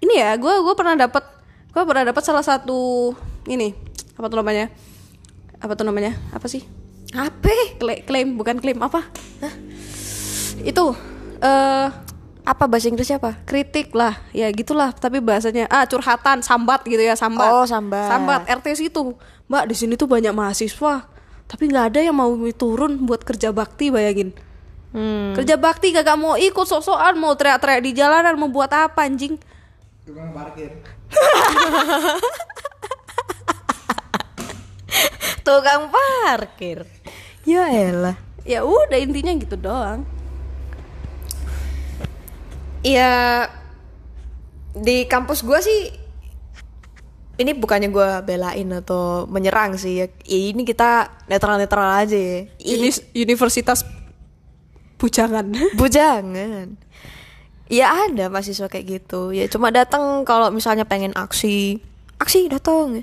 [0.00, 1.24] ini ya gue gue pernah dapat
[1.68, 3.12] gue pernah dapat salah satu
[3.46, 3.72] ini
[4.16, 4.68] apa tuh namanya?
[5.56, 6.12] Apa tuh namanya?
[6.32, 6.60] Apa sih?
[7.12, 7.48] Apa?
[7.76, 9.04] Kla- klaim bukan klaim apa?
[10.62, 10.92] Itu
[11.40, 11.88] eh
[12.42, 13.38] Apa bahasa Inggrisnya apa?
[13.46, 14.18] kritik lah.
[14.34, 17.46] Ya gitulah tapi bahasanya ah curhatan sambat gitu ya sambat.
[17.48, 18.10] Oh, sambat.
[18.10, 19.14] sambat RT situ.
[19.46, 21.06] Mbak di sini tuh banyak mahasiswa
[21.46, 24.32] tapi nggak ada yang mau turun buat kerja bakti bayangin
[24.92, 25.32] Hmm.
[25.32, 29.40] kerja bakti gak mau ikut sok-sokan mau teriak-teriak di jalanan mau buat apa anjing
[35.42, 36.86] Tukang parkir.
[37.42, 38.16] Ya elah.
[38.42, 40.02] ya udah intinya gitu doang
[42.82, 43.46] Ya
[44.74, 45.94] di kampus gua sih
[47.38, 50.06] ini bukannya gua belain atau menyerang sih ya.
[50.22, 52.46] Ya, ini kita netral-netral aja ya.
[52.60, 53.82] I- Unis- universitas
[55.02, 56.78] bujangan Bujangan.
[57.66, 59.34] Ya ada mahasiswa kayak gitu.
[59.34, 61.82] Ya cuma datang kalau misalnya pengen aksi,
[62.22, 63.02] aksi datang.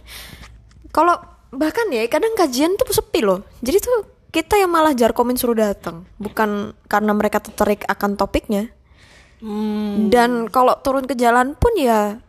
[0.96, 1.20] Kalau
[1.52, 3.44] bahkan ya kadang kajian tuh sepi loh.
[3.60, 8.70] Jadi tuh kita yang malah jarkomin suruh datang, bukan karena mereka tertarik akan topiknya.
[10.12, 12.22] Dan kalau turun ke jalan pun ya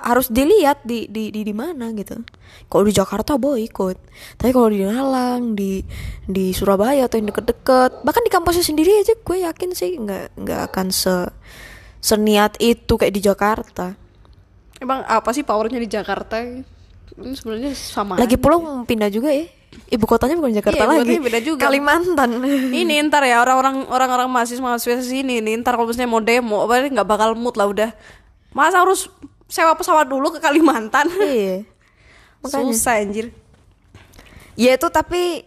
[0.00, 2.20] harus dilihat di di di, di mana gitu.
[2.66, 3.96] Kalau di Jakarta boy ikut.
[4.36, 5.80] Tapi kalau di Malang, di
[6.24, 10.60] di Surabaya atau yang deket-deket, bahkan di kampusnya sendiri aja gue yakin sih nggak nggak
[10.68, 11.14] akan se
[11.98, 13.86] seniat itu kayak di Jakarta.
[14.76, 16.60] emang apa sih powernya di Jakarta ini
[17.32, 18.42] sebenarnya sama Lagi aja.
[18.44, 19.48] pula mau pindah juga ya.
[19.88, 21.16] Ibu kotanya bukan Jakarta Iya, lagi.
[21.16, 21.60] pindah juga.
[21.64, 22.30] Kalimantan.
[22.70, 26.84] ini ntar ya orang-orang orang-orang mahasiswa mahasiswa sini nih ntar kalau misalnya mau demo apa
[26.84, 27.90] nggak bakal mood lah udah
[28.52, 29.08] masa harus
[29.46, 31.62] sewa pesawat dulu ke Kalimantan iya.
[32.42, 32.74] Makanya.
[32.74, 33.32] susah anjir
[34.56, 35.44] Ya itu tapi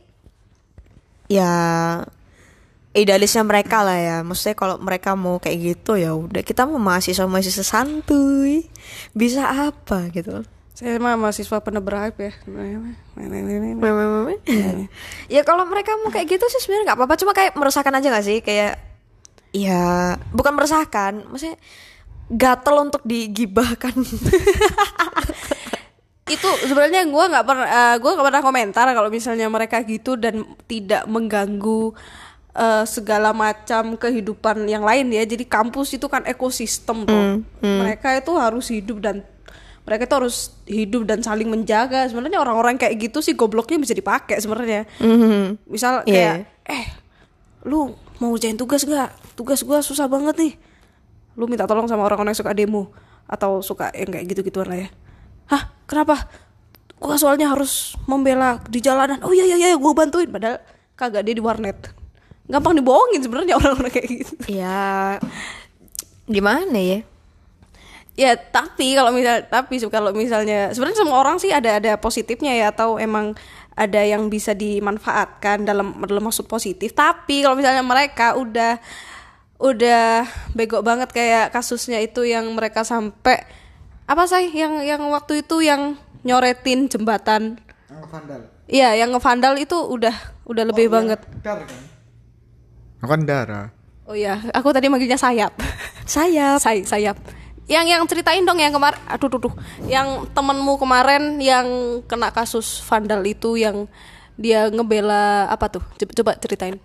[1.26, 1.52] ya
[2.94, 4.18] idealisnya mereka lah ya.
[4.22, 8.70] Maksudnya kalau mereka mau kayak gitu ya udah kita mau mahasiswa mahasiswa santuy.
[9.18, 10.46] Bisa apa gitu.
[10.78, 12.34] Saya mah mahasiswa penebar hype ya.
[15.36, 18.24] ya kalau mereka mau kayak gitu sih sebenarnya nggak apa-apa cuma kayak meresahkan aja gak
[18.24, 18.80] sih kayak
[19.52, 21.60] ya bukan meresahkan maksudnya
[22.30, 23.94] gatel untuk digibahkan.
[26.30, 30.46] Itu sebenarnya gue nggak pernah eh, gue nggak pernah komentar kalau misalnya mereka gitu dan
[30.70, 31.98] tidak mengganggu
[32.54, 35.26] eh, segala macam kehidupan yang lain ya.
[35.26, 37.42] Jadi kampus itu kan ekosistem tuh.
[37.66, 39.26] Mereka itu harus hidup dan
[39.90, 40.36] mereka itu harus
[40.70, 42.06] hidup dan saling menjaga.
[42.06, 44.86] Sebenarnya orang-orang kayak gitu sih gobloknya bisa dipakai sebenarnya.
[45.66, 46.46] Misal Iya.
[46.46, 46.86] kayak eh
[47.66, 50.54] lu mau ngerjain tugas gak tugas gua susah banget nih
[51.40, 52.92] lu minta tolong sama orang-orang yang suka demo
[53.24, 54.90] atau suka yang kayak gitu-gituan lah ya.
[55.48, 55.64] Hah?
[55.88, 56.28] Kenapa?
[57.00, 59.24] Gua soalnya harus membela di jalanan.
[59.24, 60.28] Oh iya iya iya gua bantuin.
[60.28, 60.60] Padahal
[61.00, 61.96] kagak dia di warnet.
[62.52, 64.34] Gampang dibohongin sebenarnya orang-orang kayak gitu.
[64.52, 65.16] Ya
[66.28, 67.00] gimana ya?
[68.20, 72.76] Ya tapi kalau misal tapi kalau misalnya sebenarnya semua orang sih ada ada positifnya ya
[72.76, 73.32] atau emang
[73.80, 76.92] ada yang bisa dimanfaatkan dalam dalam maksud positif.
[76.92, 78.76] Tapi kalau misalnya mereka udah
[79.60, 80.24] udah
[80.56, 83.44] bego banget kayak kasusnya itu yang mereka sampai
[84.08, 87.60] apa sih yang yang waktu itu yang nyoretin jembatan
[88.08, 90.16] vandal iya yang ngevandal itu udah
[90.48, 93.68] udah lebih banget dar kan kan darah
[94.08, 95.54] oh iya aku tadi manggilnya sayap
[96.16, 97.20] sayap Say, sayap.
[97.70, 99.54] Yang yang ceritain dong yang kemarin aduh tuh, tuh.
[99.86, 103.86] Yang temenmu kemarin yang kena kasus vandal itu yang
[104.34, 105.84] dia ngebela apa tuh?
[106.02, 106.76] Coba, coba ceritain.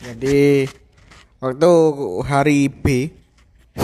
[0.00, 0.70] jadi
[1.40, 1.70] waktu
[2.22, 2.86] hari B.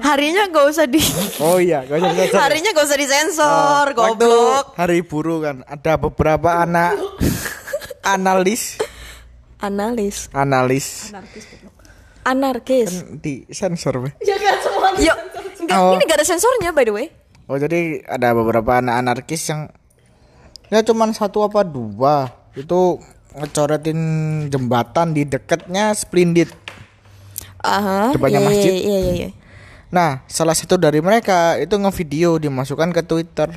[0.00, 1.00] Harinya gak usah di
[1.40, 2.38] oh iya gak usah disensor.
[2.38, 4.64] harinya gak usah disensor Nah, waktu goblok.
[4.76, 7.00] hari buruh kan ada beberapa anak
[8.06, 8.76] analis.
[9.58, 10.28] Analis.
[10.30, 11.08] Analis.
[12.22, 14.10] Anarkis kan di sensor Be.
[14.20, 14.36] yuk
[15.60, 15.96] enggak Oh.
[15.96, 17.06] ini gak ada sensornya by the way.
[17.44, 19.72] Oh jadi ada beberapa anak anarkis yang
[20.68, 22.28] ya cuman satu apa dua.
[22.52, 23.00] Itu
[23.34, 23.98] ngecoretin
[24.48, 26.64] jembatan di dekatnya Splendid
[27.64, 28.72] Aha, Depannya iya, masjid.
[28.76, 29.28] Iya, iya, iya.
[29.88, 33.48] Nah, salah satu dari mereka itu ngevideo dimasukkan ke Twitter.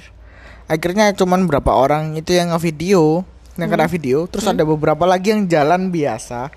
[0.71, 3.27] Akhirnya cuman berapa orang itu yang ngevideo,
[3.59, 6.47] yang kena video, terus ada beberapa lagi yang jalan biasa.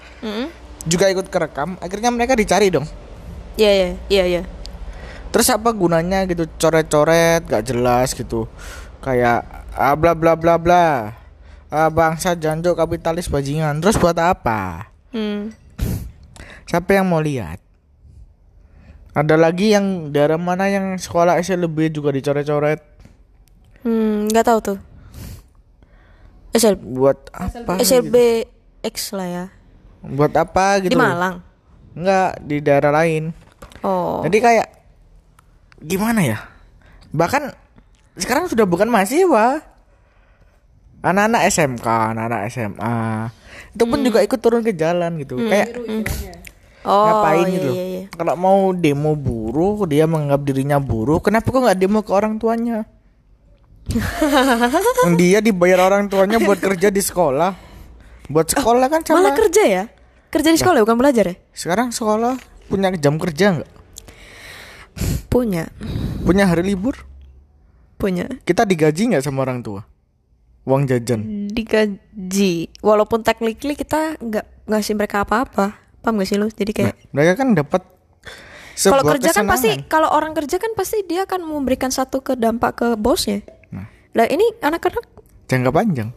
[0.87, 2.87] Juga ikut kerekam, akhirnya mereka dicari dong.
[3.59, 4.43] Iya, iya, iya, iya.
[5.35, 8.47] Terus apa gunanya gitu coret-coret gak jelas gitu.
[9.03, 11.19] Kayak ah, bla bla bla bla.
[11.71, 13.79] Ah, bangsa janjo kapitalis bajingan.
[13.79, 14.91] Terus buat apa?
[15.15, 15.55] Hmm.
[16.67, 17.63] Siapa yang mau lihat?
[19.15, 22.91] Ada lagi yang daerah mana yang sekolah SLB juga dicoret-coret
[23.81, 24.79] Hmm, nggak tahu tuh.
[26.53, 27.81] SL, buat apa?
[27.81, 28.45] SLB
[28.85, 29.45] X lah ya.
[30.05, 30.93] Buat apa gitu?
[30.93, 31.41] Di Malang.
[31.97, 33.33] Enggak, di daerah lain.
[33.81, 34.21] Oh.
[34.21, 34.69] Jadi kayak
[35.81, 36.39] gimana ya?
[37.15, 37.57] Bahkan
[38.21, 39.65] sekarang sudah bukan mahasiswa.
[41.01, 42.97] Anak-anak SMK, anak-anak SMA.
[43.73, 45.41] Itu pun juga ikut turun ke jalan gitu.
[45.41, 45.81] Kayak
[46.81, 47.77] Oh, ngapain iya, gitu loh.
[47.77, 48.03] iya, iya.
[48.09, 52.89] Kalau mau demo buruh, dia menganggap dirinya buruh, kenapa kok nggak demo ke orang tuanya?
[55.21, 57.53] Dia dibayar orang tuanya buat kerja di sekolah.
[58.31, 59.21] Buat sekolah kan sama.
[59.21, 59.85] Malah kerja ya?
[60.31, 61.37] Kerja di sekolah bukan belajar ya?
[61.51, 62.39] Sekarang sekolah
[62.71, 63.71] punya jam kerja nggak?
[65.27, 65.67] Punya.
[66.23, 67.03] Punya hari libur?
[67.99, 68.31] Punya.
[68.47, 69.83] Kita digaji nggak sama orang tua?
[70.63, 71.49] Uang jajan.
[71.49, 72.53] Digaji.
[72.79, 75.73] Walaupun technically kita nggak ngasih mereka apa-apa.
[75.99, 76.47] Paham gak sih lu?
[76.47, 77.83] Jadi kayak Nah, mereka kan dapat
[78.79, 82.73] kalau kerja kan pasti kalau orang kerja kan pasti dia akan memberikan satu ke dampak
[82.75, 83.45] ke bosnya.
[83.69, 85.05] Nah, Lah ini anak-anak
[85.45, 86.09] jangka panjang,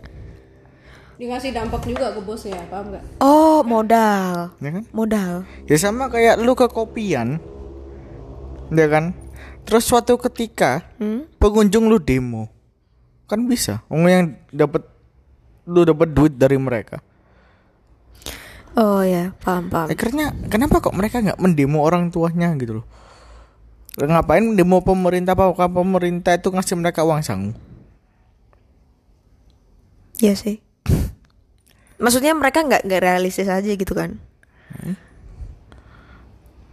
[1.14, 3.04] Dikasih dampak juga ke bosnya, paham nggak?
[3.20, 4.56] oh modal.
[4.58, 4.84] ya kan?
[4.90, 5.34] Modal.
[5.66, 7.44] Ya sama kayak lu ke kopian,
[8.70, 9.12] ya kan?
[9.64, 11.28] Terus suatu ketika Hmm?
[11.36, 12.48] pengunjung lu demo,
[13.26, 13.82] kan bisa.
[13.88, 14.84] Orang yang dapat
[15.64, 17.00] lu dapat duit dari mereka.
[18.74, 19.88] Oh ya, paham paham.
[19.88, 22.86] Akhirnya kenapa kok mereka nggak mendemo orang tuanya gitu loh?
[23.94, 25.38] Ngapain demo pemerintah?
[25.38, 27.54] Apakah pemerintah itu ngasih mereka uang sangu?
[30.18, 30.58] Iya sih.
[32.04, 34.18] Maksudnya mereka nggak nggak realistis aja gitu kan?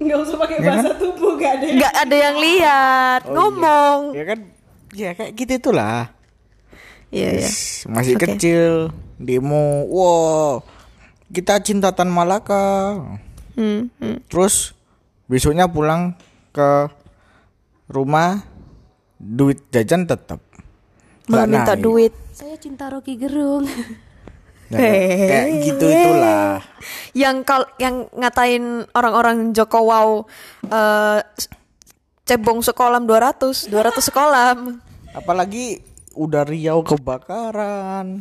[0.00, 0.72] Nggak usah pakai Ya kan?
[0.80, 1.64] bahasa tubuh, gak ada.
[1.76, 3.98] Nggak ada yang lihat, ngomong.
[4.16, 4.38] Ya kan?
[4.96, 6.08] Ya kayak gitu itulah.
[7.10, 7.42] Iya iya.
[7.42, 8.24] Yes, masih Oke.
[8.34, 10.62] kecil demo wow
[11.28, 12.96] kita cinta Tan Malaka
[13.50, 14.24] Hmm, hmm.
[14.26, 14.72] terus
[15.26, 16.14] besoknya pulang
[16.48, 16.86] ke
[17.86, 18.46] rumah
[19.14, 20.40] duit jajan tetap
[21.28, 22.10] Malah minta duit.
[22.32, 23.62] Saya cinta Rocky Gerung.
[24.70, 26.62] Ya, kayak- kayak gitu itulah
[27.12, 30.08] yang kal yang ngatain orang-orang Joko Wow
[30.64, 31.18] eh,
[32.22, 34.54] cebong sekolah 200 200 sekolah
[35.10, 35.82] apalagi
[36.20, 38.20] udah Riau kebakaran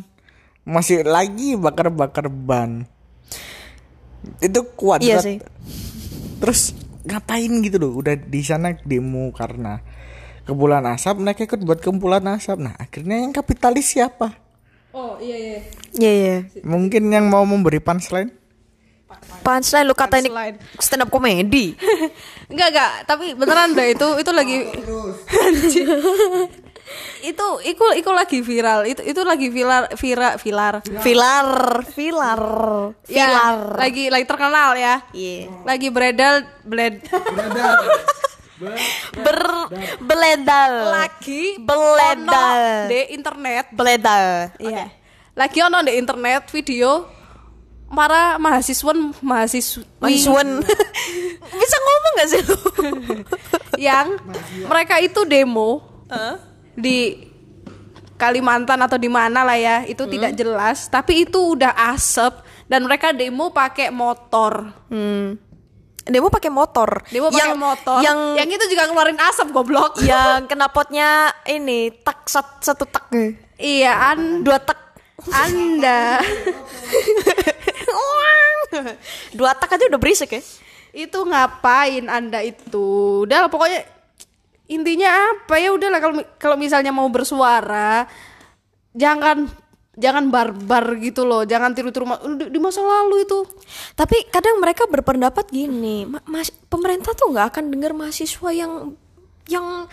[0.64, 2.88] masih lagi bakar-bakar ban
[4.38, 5.24] itu kuat Iya banget.
[5.24, 5.38] sih.
[6.40, 6.60] terus
[7.02, 9.80] ngapain gitu loh udah di sana demo karena
[10.44, 14.32] kepulan asap mereka ikut buat kumpulan asap nah akhirnya yang kapitalis siapa
[14.90, 15.58] Oh iya iya.
[15.94, 16.36] Iya iya.
[16.66, 18.34] mungkin yang mau memberi punchline
[19.40, 20.30] Punchline lu kata ini
[20.78, 21.74] stand up comedy.
[22.46, 24.56] Enggak enggak, tapi beneran deh itu itu lagi
[25.46, 25.88] Anjir.
[27.20, 28.88] Itu itu itu lagi viral.
[28.88, 30.74] Itu itu lagi viral viral viral.
[31.04, 31.48] Filar,
[31.92, 32.42] filar,
[33.06, 35.04] Ya, lagi lagi terkenal ya.
[35.12, 35.52] Iya.
[35.64, 37.04] Lagi beredar bled
[39.16, 39.40] Ber
[40.04, 40.72] beledal.
[40.92, 42.88] lagi Beledal.
[42.92, 43.72] di internet.
[43.72, 44.52] Beledal.
[44.60, 44.92] Iya.
[45.32, 47.08] Lagi ono di internet video
[47.88, 48.92] para mahasiswa
[49.24, 50.60] mahasiswi Mahasiswan.
[51.56, 52.58] Bisa ngomong gak sih lu?
[53.88, 54.06] yang
[54.68, 55.80] mereka itu demo
[56.80, 57.28] di
[58.16, 63.10] Kalimantan atau di mana lah ya itu tidak jelas tapi itu udah asap dan mereka
[63.10, 65.40] demo pakai motor Hmm.
[66.02, 67.04] Demo pakai motor.
[67.06, 71.08] demo pakai motor Yang yang itu juga ngeluarin asap goblok yang knalpotnya
[71.46, 73.08] ini tak sat- satu tak.
[73.56, 74.80] iya an Dua tak.
[75.30, 76.18] anda
[79.32, 80.42] Dua tak aja udah berisik ya.
[80.90, 82.82] itu ngapain anda itu
[83.22, 83.86] udah pokoknya
[84.70, 88.06] intinya apa ya udahlah kalau kalau misalnya mau bersuara
[88.94, 89.50] jangan
[89.98, 92.06] jangan barbar gitu loh jangan tiru-tiru
[92.38, 93.42] di, di masa lalu itu
[93.98, 98.96] Tapi kadang mereka berpendapat gini, "Ma- mas, pemerintah tuh nggak akan dengar mahasiswa yang
[99.50, 99.90] yang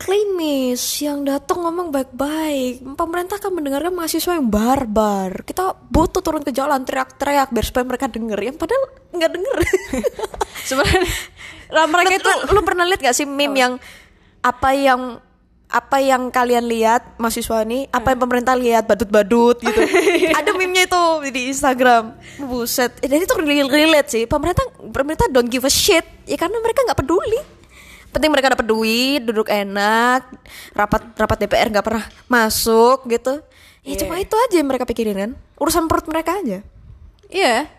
[0.00, 2.84] klimis, yang datang ngomong baik-baik.
[2.96, 5.44] Pemerintah akan mendengarkan mahasiswa yang barbar.
[5.44, 8.40] Kita butuh turun ke jalan teriak-teriak biar supaya mereka denger.
[8.40, 9.56] Yang padahal nggak denger.
[10.68, 11.04] sebenarnya
[11.70, 13.72] lah mereka itu lu, lu pernah lihat gak sih meme yang
[14.40, 15.20] apa yang
[15.70, 18.90] apa yang kalian lihat mahasiswa ini apa yang pemerintah lihat?
[18.90, 19.80] Badut-badut gitu.
[20.38, 22.18] Ada meme-nya itu di Instagram.
[22.42, 22.98] Buset.
[22.98, 24.24] Eh, dan itu relate, relate sih.
[24.26, 26.02] Pemerintah pemerintah don't give a shit.
[26.26, 27.40] Ya karena mereka nggak peduli.
[28.10, 30.26] Penting mereka dapat duit duduk enak
[30.74, 33.38] rapat rapat DPR nggak pernah masuk gitu.
[33.86, 35.30] Ya cuma itu aja yang mereka pikirin kan.
[35.54, 36.66] Urusan perut mereka aja.
[37.30, 37.70] Iya.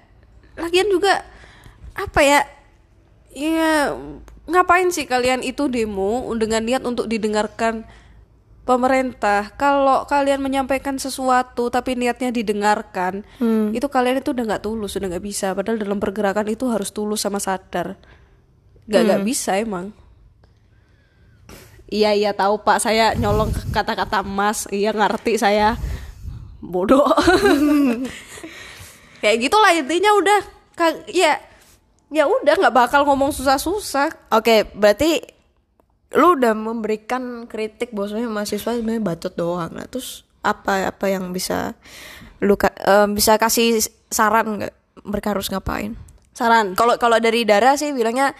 [0.55, 1.27] Lagian juga
[1.91, 2.47] apa ya?
[3.35, 3.95] Ya
[4.49, 7.85] ngapain sih kalian itu demo dengan niat untuk didengarkan
[8.63, 9.53] pemerintah?
[9.57, 13.25] Kalau kalian menyampaikan sesuatu tapi niatnya didengarkan,
[13.73, 15.53] itu kalian itu udah nggak tulus, udah nggak bisa.
[15.53, 17.97] Padahal dalam pergerakan itu harus tulus sama sadar.
[18.89, 19.93] Gak nggak bisa emang.
[21.91, 24.63] Iya iya tahu Pak, saya nyolong kata-kata Mas.
[24.71, 25.75] Iya ngerti saya.
[26.63, 27.03] Bodoh.
[29.21, 30.39] kayak gitulah intinya udah
[30.71, 31.37] Ka- ya
[32.11, 35.23] ya udah nggak bakal ngomong susah-susah Oke, berarti
[36.11, 39.71] lu udah memberikan kritik bahwasanya mahasiswa sebenarnya bacot doang.
[39.71, 41.71] Nah, terus apa apa yang bisa
[42.43, 43.79] lu ka- eh, bisa kasih
[44.11, 44.73] saran nggak
[45.07, 45.95] mereka harus ngapain?
[46.31, 48.35] saran Kalau kalau dari Dara sih bilangnya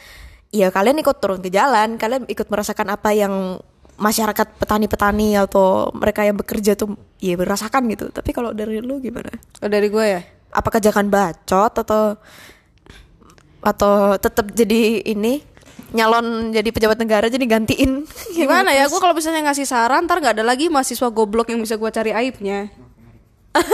[0.52, 3.60] ya kalian ikut turun ke jalan, kalian ikut merasakan apa yang
[4.02, 8.12] masyarakat petani-petani atau mereka yang bekerja tuh ya merasakan gitu.
[8.12, 9.32] Tapi kalau dari lu gimana?
[9.64, 12.20] Oh, dari gue ya Apakah jangan bacot atau
[13.62, 15.46] atau tetap jadi ini
[15.92, 18.08] nyalon jadi pejabat negara jadi gantiin.
[18.38, 21.78] Gimana ya gue kalau misalnya ngasih saran ntar nggak ada lagi mahasiswa goblok yang bisa
[21.78, 22.72] gue cari aibnya.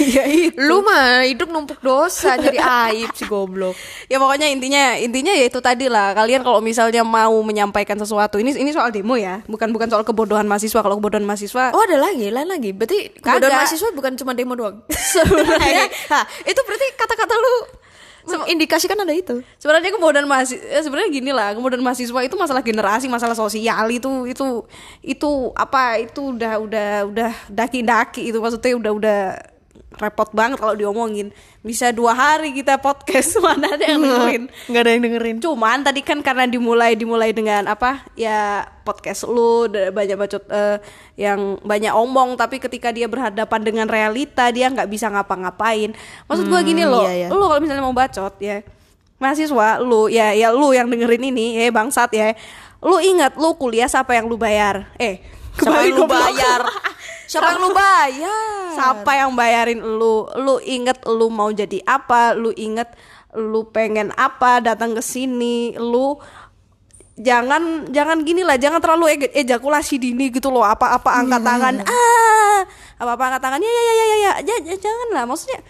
[0.00, 0.56] Ya itu.
[0.56, 3.76] Lu mah hidup numpuk dosa jadi aib si goblok.
[4.10, 6.16] Ya pokoknya intinya intinya ya itu tadi lah.
[6.16, 9.44] Kalian kalau misalnya mau menyampaikan sesuatu ini ini soal demo ya.
[9.46, 10.80] Bukan bukan soal kebodohan mahasiswa.
[10.82, 12.72] Kalau kebodohan mahasiswa oh ada lagi lain lagi.
[12.74, 13.60] Berarti kebodohan Kagak.
[13.62, 14.82] mahasiswa bukan cuma demo doang.
[14.88, 15.86] Sebenarnya
[16.48, 17.54] itu berarti kata-kata lu
[18.48, 19.42] indikasikan ada itu.
[19.58, 24.64] Sebenarnya kebodohan mahasiswa sebenarnya gini lah kebodohan mahasiswa itu masalah generasi masalah sosial itu itu
[25.02, 29.20] itu apa itu udah udah udah daki-daki itu maksudnya udah udah
[29.98, 31.34] repot banget kalau diomongin.
[31.60, 34.42] Bisa dua hari kita podcast mana ada yang dengerin?
[34.70, 35.36] nggak ada yang dengerin.
[35.42, 38.02] Cuman tadi kan karena dimulai dimulai dengan apa?
[38.16, 40.78] Ya podcast lu banyak bacot eh,
[41.20, 45.92] yang banyak omong tapi ketika dia berhadapan dengan realita dia nggak bisa ngapa-ngapain.
[46.26, 47.28] Maksud gua gini loh iya, iya.
[47.28, 48.64] lu kalau misalnya mau bacot ya
[49.20, 52.32] mahasiswa lu ya ya lu yang dengerin ini ya bangsat ya
[52.80, 54.88] lu ingat lu kuliah siapa yang lu bayar?
[54.96, 55.20] Eh
[55.60, 56.64] siapa yang lu bayar
[57.30, 58.74] siapa yang lu bayar?
[58.74, 60.26] Siapa yang bayarin lu?
[60.34, 62.34] Lu inget lu mau jadi apa?
[62.34, 62.90] Lu inget
[63.38, 64.58] lu pengen apa?
[64.58, 66.18] Datang ke sini lu
[67.20, 70.66] jangan jangan gini lah jangan terlalu ege- ejakulasi dini gitu loh.
[70.66, 71.74] Apa-apa angkat tangan?
[71.86, 72.66] Ah
[72.98, 73.60] apa apa angkat tangan?
[73.62, 75.62] Ya ya ya ya ya, ya, ya jangan lah maksudnya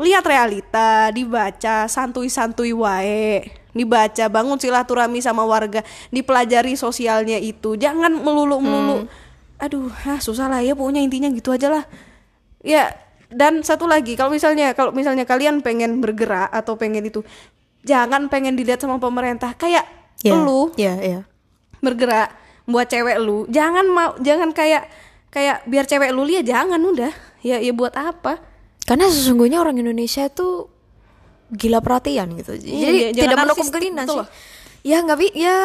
[0.00, 3.46] lihat realita dibaca santuy-santuy wae.
[3.70, 5.86] Dibaca bangun silaturahmi sama warga.
[6.10, 7.78] Dipelajari sosialnya itu.
[7.78, 9.06] Jangan melulu melulu
[9.60, 11.84] aduh ah, susah lah ya pokoknya intinya gitu aja lah.
[12.60, 12.96] Ya
[13.28, 17.20] dan satu lagi kalau misalnya kalau misalnya kalian pengen bergerak atau pengen itu
[17.82, 19.52] jangan pengen dilihat sama pemerintah.
[19.54, 19.86] Kayak
[20.20, 21.24] Ya, lu ya ya.
[21.80, 22.28] bergerak
[22.64, 24.84] buat cewek lu jangan mau jangan kayak
[25.28, 27.08] kayak biar cewek lu lihat jangan udah.
[27.40, 28.36] Ya ya buat apa?
[28.84, 30.68] Karena sesungguhnya orang Indonesia itu
[31.50, 32.52] gila perhatian gitu.
[32.52, 34.28] Jadi Iya, jangan tidak mendukung narsistik kelina gitu sih.
[34.82, 35.56] ya nggak bi ya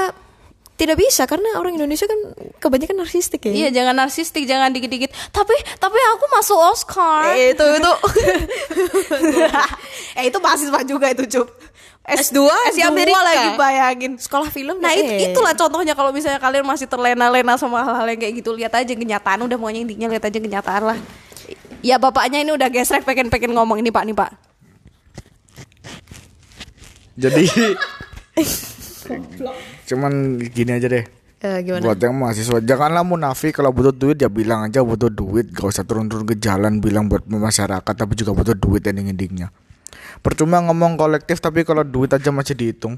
[0.75, 2.19] tidak bisa karena orang Indonesia kan
[2.59, 7.63] kebanyakan narsistik ya iya jangan narsistik jangan dikit-dikit tapi tapi aku masuk Oscar Eh, itu
[7.63, 7.91] itu
[10.19, 11.47] eh itu mahasiswa juga itu cup
[12.05, 13.17] S2 S2 di Amerika.
[13.17, 15.33] lagi bayangin sekolah film Nah itu, eh.
[15.33, 19.41] itulah contohnya kalau misalnya kalian masih terlena-lena sama hal-hal yang kayak gitu lihat aja kenyataan
[19.41, 20.97] udah pokoknya intinya lihat aja kenyataan lah.
[21.81, 24.29] Ya bapaknya ini udah gesrek pengen-pengen ngomong ini pak nih pak.
[27.17, 27.45] Jadi
[29.85, 31.05] cuman gini aja deh.
[31.45, 31.83] Eh, gimana?
[31.85, 33.53] Buat yang mahasiswa janganlah munafik.
[33.53, 35.53] Kalau butuh duit ya bilang aja butuh duit.
[35.53, 39.53] Gak usah turun-turun ke jalan bilang buat masyarakat tapi juga butuh duit ending-endingnya.
[40.25, 42.97] Percuma ngomong kolektif tapi kalau duit aja masih dihitung.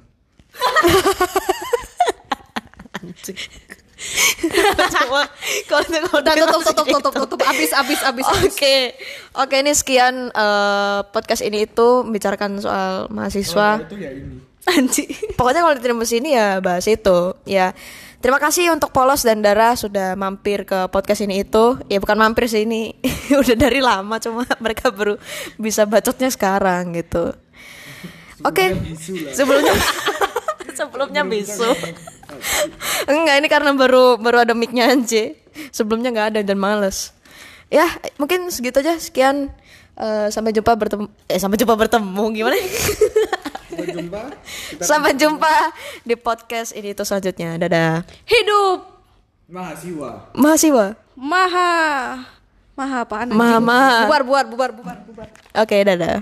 [5.67, 5.83] Kalau
[6.21, 7.39] Udah tutup tutup tutup tutup.
[7.43, 8.25] abis abis abis.
[8.45, 8.93] Oke,
[9.33, 13.81] oke ini sekian eh, podcast ini itu bicarakan soal mahasiswa.
[14.67, 15.07] Anji.
[15.39, 17.33] Pokoknya kalau di sini ya bahas itu.
[17.47, 17.71] Ya,
[18.19, 21.79] terima kasih untuk Polos dan Dara sudah mampir ke podcast ini itu.
[21.87, 22.91] Ya bukan mampir sih ini
[23.41, 25.15] udah dari lama cuma mereka baru
[25.55, 27.31] bisa bacotnya sekarang gitu.
[28.45, 28.69] Oke,
[29.33, 29.73] sebelumnya
[30.77, 31.73] sebelumnya bisu.
[33.09, 35.33] Enggak ini karena baru baru ada micnya aja.
[35.73, 37.15] Sebelumnya nggak ada dan males.
[37.73, 37.87] Ya
[38.21, 38.99] mungkin segitu aja.
[39.01, 39.49] Sekian.
[39.97, 41.09] Eh, sampai jumpa bertemu.
[41.25, 42.57] Eh sampai jumpa bertemu gimana?
[44.79, 45.71] Sampai jumpa
[46.01, 47.57] di podcast ini itu selanjutnya.
[47.57, 48.03] Dadah.
[48.23, 48.79] Hidup
[49.47, 50.85] mahasiswa Mahasiswa.
[51.15, 51.73] maha
[52.75, 53.31] maha apaan?
[53.31, 53.65] Maha- anjing?
[53.65, 53.97] maha.
[54.05, 55.27] Bubar bubar bubar bubar bubar.
[55.55, 56.21] Oke, dadah.